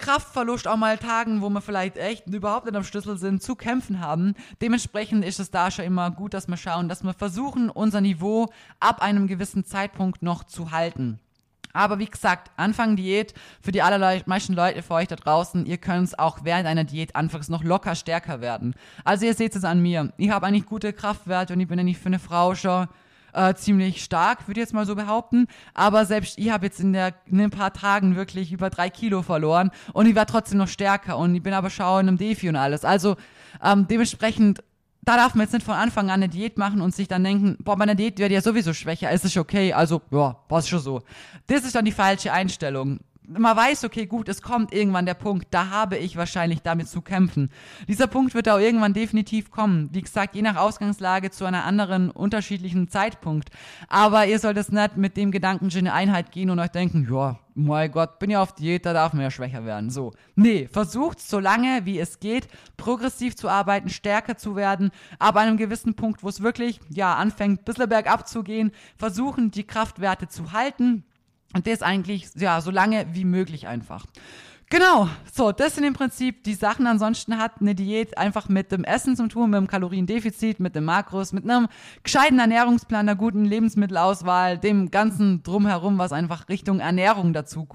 Kraftverlust 0.00 0.66
auch 0.66 0.76
mal 0.76 0.98
Tagen, 0.98 1.42
wo 1.42 1.50
wir 1.50 1.60
vielleicht 1.60 1.96
echt 1.96 2.26
überhaupt 2.26 2.64
nicht 2.64 2.74
am 2.74 2.84
Schlüssel 2.84 3.18
sind, 3.18 3.42
zu 3.42 3.54
kämpfen 3.54 4.00
haben. 4.00 4.34
Dementsprechend 4.60 5.24
ist 5.24 5.38
es 5.38 5.50
da 5.50 5.70
schon 5.70 5.84
immer 5.84 6.10
gut, 6.10 6.34
dass 6.34 6.48
wir 6.48 6.56
schauen, 6.56 6.88
dass 6.88 7.04
wir 7.04 7.12
versuchen, 7.12 7.70
unser 7.70 8.00
Niveau 8.00 8.50
ab 8.80 9.02
einem 9.02 9.26
gewissen 9.26 9.64
Zeitpunkt 9.64 10.22
noch 10.22 10.44
zu 10.44 10.72
halten. 10.72 11.20
Aber 11.72 11.98
wie 11.98 12.06
gesagt, 12.06 12.50
Anfang 12.56 12.96
Diät 12.96 13.34
für 13.60 13.72
die 13.72 13.82
allermeisten 13.82 14.54
Leute 14.54 14.82
für 14.82 14.94
euch 14.94 15.08
da 15.08 15.16
draußen, 15.16 15.66
ihr 15.66 15.78
könnt 15.78 16.08
es 16.08 16.18
auch 16.18 16.40
während 16.42 16.66
einer 16.66 16.84
Diät 16.84 17.14
anfangs 17.14 17.48
noch 17.48 17.62
locker 17.62 17.94
stärker 17.94 18.40
werden. 18.40 18.74
Also 19.04 19.26
ihr 19.26 19.34
seht 19.34 19.54
es 19.54 19.64
an 19.64 19.80
mir. 19.80 20.12
Ich 20.16 20.30
habe 20.30 20.46
eigentlich 20.46 20.66
gute 20.66 20.92
Kraftwerte 20.92 21.52
und 21.52 21.60
ich 21.60 21.68
bin 21.68 21.78
ja 21.78 21.84
nicht 21.84 22.00
für 22.00 22.06
eine 22.06 22.18
Frau 22.18 22.54
schon 22.54 22.88
äh, 23.32 23.54
ziemlich 23.54 24.02
stark, 24.04 24.46
würde 24.46 24.60
ich 24.60 24.64
jetzt 24.64 24.74
mal 24.74 24.86
so 24.86 24.94
behaupten. 24.94 25.46
Aber 25.74 26.04
selbst 26.04 26.38
ich 26.38 26.50
habe 26.50 26.66
jetzt 26.66 26.80
in, 26.80 26.92
der, 26.92 27.14
in 27.26 27.40
ein 27.40 27.50
paar 27.50 27.72
Tagen 27.72 28.16
wirklich 28.16 28.52
über 28.52 28.70
drei 28.70 28.90
Kilo 28.90 29.22
verloren 29.22 29.70
und 29.92 30.06
ich 30.06 30.14
war 30.14 30.26
trotzdem 30.26 30.58
noch 30.58 30.68
stärker 30.68 31.18
und 31.18 31.34
ich 31.34 31.42
bin 31.42 31.52
aber 31.52 31.70
schau 31.70 31.98
in 31.98 32.08
einem 32.08 32.18
Defi 32.18 32.48
und 32.48 32.56
alles. 32.56 32.84
Also 32.84 33.16
ähm, 33.62 33.86
dementsprechend 33.88 34.62
da 35.02 35.16
darf 35.16 35.34
man 35.34 35.44
jetzt 35.44 35.52
nicht 35.52 35.64
von 35.64 35.74
Anfang 35.74 36.06
an 36.06 36.22
eine 36.22 36.28
Diät 36.28 36.58
machen 36.58 36.80
und 36.80 36.94
sich 36.94 37.08
dann 37.08 37.24
denken, 37.24 37.56
boah, 37.60 37.76
meine 37.76 37.96
Diät 37.96 38.18
wird 38.18 38.32
ja 38.32 38.42
sowieso 38.42 38.74
schwächer, 38.74 39.10
ist 39.10 39.24
es 39.24 39.36
okay, 39.36 39.72
also 39.72 40.02
ja, 40.10 40.36
passt 40.48 40.68
schon 40.68 40.78
so. 40.78 41.02
Das 41.46 41.64
ist 41.64 41.74
dann 41.74 41.84
die 41.84 41.92
falsche 41.92 42.32
Einstellung 42.32 43.00
man 43.38 43.56
weiß, 43.56 43.84
okay, 43.84 44.06
gut, 44.06 44.28
es 44.28 44.42
kommt 44.42 44.72
irgendwann 44.72 45.06
der 45.06 45.14
Punkt, 45.14 45.48
da 45.50 45.70
habe 45.70 45.96
ich 45.96 46.16
wahrscheinlich 46.16 46.62
damit 46.62 46.88
zu 46.88 47.00
kämpfen. 47.00 47.50
Dieser 47.88 48.06
Punkt 48.06 48.34
wird 48.34 48.48
auch 48.48 48.58
irgendwann 48.58 48.94
definitiv 48.94 49.50
kommen. 49.50 49.88
Wie 49.92 50.02
gesagt, 50.02 50.34
je 50.34 50.42
nach 50.42 50.56
Ausgangslage 50.56 51.30
zu 51.30 51.44
einer 51.44 51.64
anderen, 51.64 52.10
unterschiedlichen 52.10 52.88
Zeitpunkt. 52.88 53.50
Aber 53.88 54.26
ihr 54.26 54.38
sollt 54.38 54.56
es 54.56 54.72
nicht 54.72 54.96
mit 54.96 55.16
dem 55.16 55.30
Gedanken 55.30 55.68
in 55.70 55.86
eine 55.86 55.92
Einheit 55.92 56.32
gehen 56.32 56.50
und 56.50 56.58
euch 56.58 56.70
denken, 56.70 57.06
ja, 57.10 57.38
mein 57.54 57.90
Gott, 57.90 58.18
bin 58.18 58.30
ja 58.30 58.42
auf 58.42 58.54
Diät, 58.54 58.86
da 58.86 58.92
darf 58.92 59.12
man 59.12 59.22
ja 59.22 59.30
schwächer 59.30 59.64
werden. 59.64 59.90
So. 59.90 60.12
Nee, 60.34 60.68
versucht 60.70 61.20
so 61.20 61.38
lange 61.38 61.84
wie 61.84 61.98
es 61.98 62.20
geht, 62.20 62.48
progressiv 62.76 63.36
zu 63.36 63.48
arbeiten, 63.48 63.88
stärker 63.88 64.36
zu 64.36 64.56
werden, 64.56 64.90
aber 65.18 65.40
an 65.40 65.48
einem 65.48 65.56
gewissen 65.56 65.94
Punkt, 65.94 66.22
wo 66.22 66.28
es 66.28 66.42
wirklich, 66.42 66.80
ja, 66.88 67.14
anfängt, 67.14 67.60
ein 67.60 67.64
bisschen 67.64 67.88
bergab 67.88 68.28
zu 68.28 68.42
gehen, 68.42 68.72
versuchen, 68.96 69.50
die 69.50 69.64
Kraftwerte 69.64 70.28
zu 70.28 70.52
halten, 70.52 71.04
Und 71.54 71.66
das 71.66 71.82
eigentlich, 71.82 72.28
ja, 72.36 72.60
so 72.60 72.70
lange 72.70 73.06
wie 73.12 73.24
möglich 73.24 73.66
einfach. 73.66 74.06
Genau, 74.72 75.08
so, 75.32 75.50
das 75.50 75.74
sind 75.74 75.82
im 75.82 75.94
Prinzip 75.94 76.44
die 76.44 76.54
Sachen. 76.54 76.86
Ansonsten 76.86 77.38
hat 77.38 77.60
eine 77.60 77.74
Diät 77.74 78.16
einfach 78.16 78.48
mit 78.48 78.70
dem 78.70 78.84
Essen 78.84 79.16
zu 79.16 79.26
tun, 79.26 79.50
mit 79.50 79.58
dem 79.58 79.66
Kaloriendefizit, 79.66 80.60
mit 80.60 80.76
dem 80.76 80.84
Makros, 80.84 81.32
mit 81.32 81.42
einem 81.42 81.66
gescheiten 82.04 82.38
Ernährungsplan, 82.38 83.08
einer 83.08 83.16
guten 83.16 83.44
Lebensmittelauswahl, 83.44 84.58
dem 84.58 84.92
ganzen 84.92 85.42
Drumherum, 85.42 85.98
was 85.98 86.12
einfach 86.12 86.48
Richtung 86.48 86.78
Ernährung 86.78 87.32
dazu, 87.32 87.66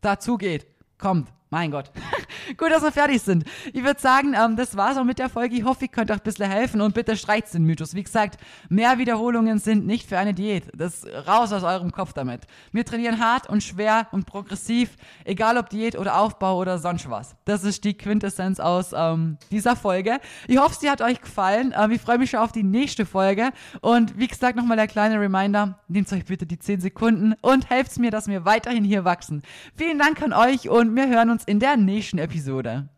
dazu 0.00 0.38
geht. 0.38 0.66
Kommt. 0.98 1.28
Mein 1.52 1.72
Gott. 1.72 1.90
Gut, 2.56 2.70
dass 2.70 2.82
wir 2.82 2.92
fertig 2.92 3.20
sind. 3.22 3.44
Ich 3.72 3.82
würde 3.82 4.00
sagen, 4.00 4.34
ähm, 4.34 4.54
das 4.54 4.76
war's 4.76 4.96
auch 4.96 5.04
mit 5.04 5.18
der 5.18 5.28
Folge. 5.28 5.56
Ich 5.56 5.64
hoffe, 5.64 5.86
ich 5.86 5.90
könnte 5.90 6.12
euch 6.12 6.20
ein 6.20 6.22
bisschen 6.22 6.48
helfen 6.48 6.80
und 6.80 6.94
bitte 6.94 7.16
streicht 7.16 7.52
den 7.52 7.64
Mythos. 7.64 7.94
Wie 7.94 8.04
gesagt, 8.04 8.38
mehr 8.68 8.98
Wiederholungen 8.98 9.58
sind 9.58 9.84
nicht 9.84 10.08
für 10.08 10.16
eine 10.16 10.32
Diät. 10.32 10.70
Das 10.72 11.04
raus 11.26 11.52
aus 11.52 11.64
eurem 11.64 11.90
Kopf 11.90 12.12
damit. 12.12 12.42
Wir 12.70 12.84
trainieren 12.84 13.18
hart 13.18 13.48
und 13.48 13.64
schwer 13.64 14.06
und 14.12 14.26
progressiv, 14.26 14.96
egal 15.24 15.58
ob 15.58 15.70
Diät 15.70 15.98
oder 15.98 16.20
Aufbau 16.20 16.56
oder 16.56 16.78
sonst 16.78 17.10
was. 17.10 17.34
Das 17.46 17.64
ist 17.64 17.82
die 17.82 17.94
Quintessenz 17.94 18.60
aus 18.60 18.92
ähm, 18.94 19.36
dieser 19.50 19.74
Folge. 19.74 20.20
Ich 20.46 20.58
hoffe, 20.58 20.76
sie 20.78 20.88
hat 20.88 21.02
euch 21.02 21.20
gefallen. 21.20 21.74
Ähm, 21.76 21.90
ich 21.90 22.00
freue 22.00 22.18
mich 22.18 22.30
schon 22.30 22.40
auf 22.40 22.52
die 22.52 22.62
nächste 22.62 23.04
Folge. 23.06 23.50
Und 23.80 24.16
wie 24.16 24.28
gesagt, 24.28 24.54
nochmal 24.56 24.76
der 24.76 24.86
kleine 24.86 25.20
Reminder. 25.20 25.80
Nehmt 25.88 26.12
euch 26.12 26.26
bitte 26.26 26.46
die 26.46 26.60
10 26.60 26.80
Sekunden 26.80 27.34
und 27.40 27.70
helft 27.70 27.98
mir, 27.98 28.12
dass 28.12 28.28
wir 28.28 28.44
weiterhin 28.44 28.84
hier 28.84 29.04
wachsen. 29.04 29.42
Vielen 29.74 29.98
Dank 29.98 30.22
an 30.22 30.32
euch 30.32 30.68
und 30.68 30.94
wir 30.94 31.08
hören 31.08 31.30
uns 31.30 31.39
uns 31.40 31.44
in 31.44 31.60
der 31.60 31.76
nächsten 31.76 32.18
Episode. 32.18 32.88